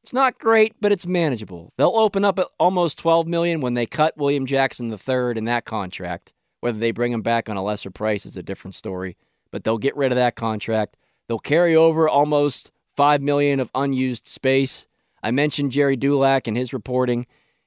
It's 0.04 0.14
not 0.14 0.40
great, 0.40 0.76
but 0.80 0.92
it's 0.92 1.08
manageable. 1.08 1.74
They'll 1.78 1.98
open 1.98 2.24
up 2.24 2.38
at 2.40 2.48
almost 2.60 3.00
12 3.00 3.28
million 3.28 3.60
when 3.60 3.74
they 3.74 3.86
cut 3.86 4.16
William 4.18 4.46
Jackson 4.46 4.92
III 4.92 5.36
in 5.36 5.46
that 5.46 5.66
contract. 5.66 6.32
Whether 6.62 6.80
they 6.80 6.92
bring 6.92 7.12
him 7.12 7.22
back 7.22 7.50
on 7.50 7.58
a 7.58 7.64
lesser 7.64 7.92
price 7.92 8.26
is 8.26 8.38
a 8.38 8.44
different 8.44 8.76
story, 8.76 9.18
but 9.52 9.64
they'll 9.64 9.78
get 9.78 9.96
rid 9.98 10.12
of 10.12 10.16
that 10.16 10.36
contract. 10.36 10.96
They'll 11.28 11.40
carry 11.40 11.76
over 11.76 12.08
almost 12.08 12.72
5 12.96 13.22
million 13.22 13.60
of 13.60 13.72
unused 13.76 14.28
space. 14.28 14.86
I 15.22 15.32
mentioned 15.32 15.72
Gerry 15.72 15.96
Dulac 15.96 16.48
in 16.48 16.56
his 16.56 16.72
reporting. 16.72 17.26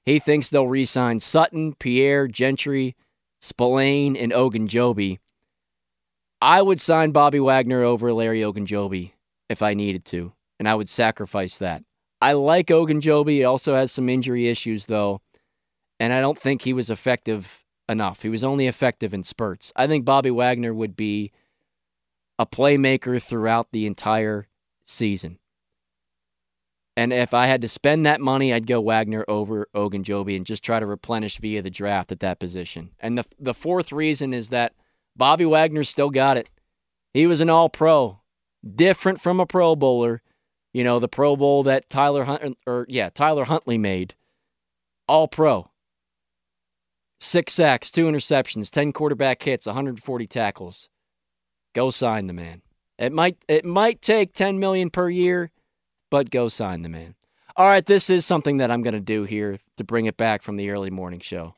He 0.09 0.18
thinks 0.18 0.49
they'll 0.49 0.66
re-sign 0.66 1.21
Sutton, 1.21 1.75
Pierre, 1.75 2.29
Gentry, 2.29 2.97
Spillane, 3.42 4.16
and 4.16 4.33
Ogunjobi. 4.33 5.18
I 6.40 6.62
would 6.62 6.81
sign 6.81 7.11
Bobby 7.11 7.38
Wagner 7.38 7.83
over 7.83 8.11
Larry 8.14 8.40
Ogunjobi 8.40 9.12
if 9.51 9.61
I 9.61 9.75
needed 9.75 10.07
to, 10.07 10.33
and 10.59 10.66
I 10.66 10.77
would 10.77 10.88
sacrifice 10.88 11.59
that. 11.59 11.83
I 12.23 12.33
like 12.33 12.68
Ogunjobi. 12.68 13.33
He 13.33 13.44
also 13.44 13.75
has 13.75 13.92
some 13.92 14.09
injury 14.09 14.49
issues, 14.49 14.87
though, 14.87 15.21
and 16.01 16.14
I 16.14 16.23
don't 16.23 16.38
think 16.38 16.62
he 16.62 16.73
was 16.73 16.88
effective 16.88 17.66
enough. 17.87 18.23
He 18.23 18.31
was 18.31 18.42
only 18.42 18.66
effective 18.66 19.12
in 19.12 19.25
spurts. 19.25 19.75
I 19.77 19.87
think 19.87 20.07
Bobby 20.07 20.31
Wagner 20.31 20.73
would 20.73 20.97
be 20.97 21.33
a 22.38 22.47
playmaker 22.47 23.23
throughout 23.23 23.73
the 23.73 23.87
entire 23.87 24.49
season. 24.87 25.38
And 26.98 27.12
if 27.12 27.32
I 27.32 27.46
had 27.46 27.62
to 27.62 27.68
spend 27.68 28.04
that 28.06 28.20
money, 28.20 28.52
I'd 28.52 28.66
go 28.66 28.80
Wagner 28.80 29.24
over 29.28 29.68
Ogunjobi 29.74 30.37
and 30.37 30.44
just 30.44 30.64
try 30.64 30.80
to 30.80 30.87
replenish 30.87 31.38
via 31.38 31.62
the 31.62 31.70
draft 31.70 32.11
at 32.11 32.20
that 32.20 32.40
position. 32.40 32.90
And 32.98 33.16
the 33.16 33.24
the 33.38 33.54
fourth 33.54 33.92
reason 33.92 34.34
is 34.34 34.48
that 34.48 34.74
Bobby 35.16 35.44
Wagner 35.44 35.84
still 35.84 36.11
got 36.11 36.37
it. 36.37 36.50
He 37.14 37.26
was 37.26 37.40
an 37.40 37.50
all 37.50 37.68
pro, 37.68 38.20
different 38.74 39.20
from 39.20 39.40
a 39.40 39.46
pro 39.46 39.76
bowler 39.76 40.22
you 40.72 40.84
know, 40.84 40.98
the 40.98 41.08
Pro 41.08 41.37
Bowl 41.37 41.62
that 41.64 41.88
Tyler 41.88 42.24
Hunt 42.24 42.56
or 42.66 42.87
yeah, 42.88 43.08
Tyler 43.11 43.44
Huntley 43.44 43.78
made. 43.78 44.14
All 45.06 45.26
pro. 45.26 45.70
Six 47.20 47.52
sacks, 47.52 47.90
two 47.90 48.04
interceptions, 48.04 48.70
10 48.70 48.92
quarterback 48.92 49.42
hits, 49.42 49.66
140 49.66 50.26
tackles. 50.26 50.88
Go 51.74 51.90
sign 51.90 52.28
the 52.28 52.32
man. 52.32 52.62
It 52.98 53.12
might 53.12 53.38
it 53.48 53.64
might 53.64 54.02
take 54.02 54.34
10 54.34 54.58
million 54.58 54.90
per 54.90 55.08
year, 55.08 55.50
but 56.11 56.31
go 56.31 56.49
sign 56.49 56.83
the 56.83 56.88
man. 56.88 57.14
All 57.57 57.66
right, 57.66 57.85
this 57.85 58.09
is 58.09 58.25
something 58.25 58.59
that 58.59 58.71
I'm 58.71 58.83
going 58.83 58.94
to 58.94 59.01
do 59.01 59.25
here 59.25 59.59
to 59.79 59.85
bring 59.85 60.07
it 60.07 60.16
back 60.16 60.42
from 60.42 60.57
the 60.57 60.71
early 60.71 60.90
morning 60.90 61.21
show. 61.21 61.55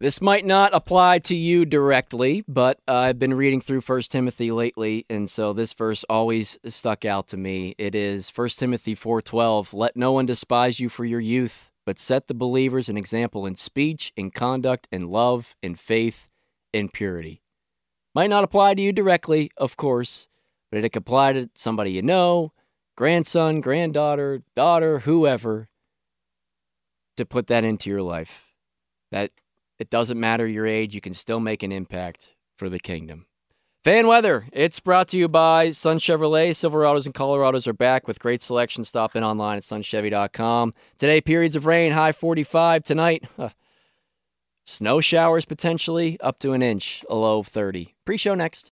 This 0.00 0.22
might 0.22 0.46
not 0.46 0.72
apply 0.72 1.18
to 1.18 1.34
you 1.34 1.66
directly, 1.66 2.42
but 2.48 2.80
uh, 2.88 2.94
I've 2.94 3.18
been 3.18 3.34
reading 3.34 3.60
through 3.60 3.82
First 3.82 4.10
Timothy 4.10 4.50
lately, 4.50 5.04
and 5.10 5.28
so 5.28 5.52
this 5.52 5.74
verse 5.74 6.06
always 6.08 6.58
stuck 6.64 7.04
out 7.04 7.28
to 7.28 7.36
me. 7.36 7.74
It 7.76 7.94
is 7.94 8.30
First 8.30 8.58
Timothy 8.58 8.94
4:12, 8.94 9.74
"Let 9.74 9.98
no 9.98 10.12
one 10.12 10.24
despise 10.24 10.80
you 10.80 10.88
for 10.88 11.04
your 11.04 11.20
youth, 11.20 11.69
but 11.90 11.98
set 11.98 12.28
the 12.28 12.34
believers 12.34 12.88
an 12.88 12.96
example 12.96 13.44
in 13.44 13.56
speech, 13.56 14.12
in 14.14 14.30
conduct, 14.30 14.86
in 14.92 15.08
love, 15.08 15.56
in 15.60 15.74
faith, 15.74 16.28
in 16.72 16.88
purity." 16.88 17.42
Might 18.14 18.30
not 18.30 18.44
apply 18.44 18.74
to 18.74 18.80
you 18.80 18.92
directly, 18.92 19.50
of 19.56 19.76
course, 19.76 20.28
but 20.70 20.84
it 20.84 20.90
could 20.90 21.02
apply 21.02 21.32
to 21.32 21.50
somebody 21.56 21.90
you 21.90 22.02
know, 22.02 22.52
grandson, 22.96 23.60
granddaughter, 23.60 24.44
daughter, 24.54 25.00
whoever, 25.00 25.68
to 27.16 27.26
put 27.26 27.48
that 27.48 27.64
into 27.64 27.90
your 27.90 28.02
life. 28.02 28.54
That 29.10 29.32
it 29.80 29.90
doesn't 29.90 30.20
matter 30.20 30.46
your 30.46 30.68
age, 30.68 30.94
you 30.94 31.00
can 31.00 31.14
still 31.14 31.40
make 31.40 31.64
an 31.64 31.72
impact 31.72 32.36
for 32.56 32.68
the 32.68 32.78
kingdom. 32.78 33.26
Fan 33.82 34.06
weather. 34.06 34.44
It's 34.52 34.78
brought 34.78 35.08
to 35.08 35.16
you 35.16 35.26
by 35.26 35.70
Sun 35.70 36.00
Chevrolet. 36.00 36.50
Silverados 36.50 37.06
and 37.06 37.14
Colorados 37.14 37.66
are 37.66 37.72
back 37.72 38.06
with 38.06 38.18
great 38.18 38.42
selection. 38.42 38.84
Stop 38.84 39.16
in 39.16 39.24
online 39.24 39.56
at 39.56 39.62
sunchevy.com. 39.62 40.74
Today, 40.98 41.22
periods 41.22 41.56
of 41.56 41.64
rain, 41.64 41.92
high 41.92 42.12
45. 42.12 42.84
Tonight, 42.84 43.24
huh, 43.38 43.48
snow 44.66 45.00
showers 45.00 45.46
potentially 45.46 46.20
up 46.20 46.38
to 46.40 46.52
an 46.52 46.60
inch, 46.60 47.02
a 47.08 47.14
low 47.14 47.38
of 47.38 47.46
30. 47.46 47.94
Pre 48.04 48.18
show 48.18 48.34
next. 48.34 48.70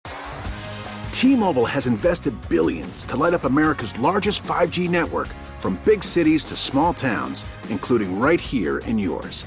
T-Mobile 1.13 1.67
has 1.67 1.87
invested 1.87 2.35
billions 2.49 3.05
to 3.05 3.17
light 3.17 3.33
up 3.33 3.45
America's 3.45 3.97
largest 4.01 4.43
5G 4.43 4.91
network 4.91 5.29
from 5.61 5.81
big 5.85 6.03
cities 6.03 6.45
to 6.47 6.57
small 6.57 6.93
towns, 6.93 7.45
including 7.69 8.19
right 8.19 8.41
here 8.41 8.79
in 8.79 8.99
yours. 8.99 9.47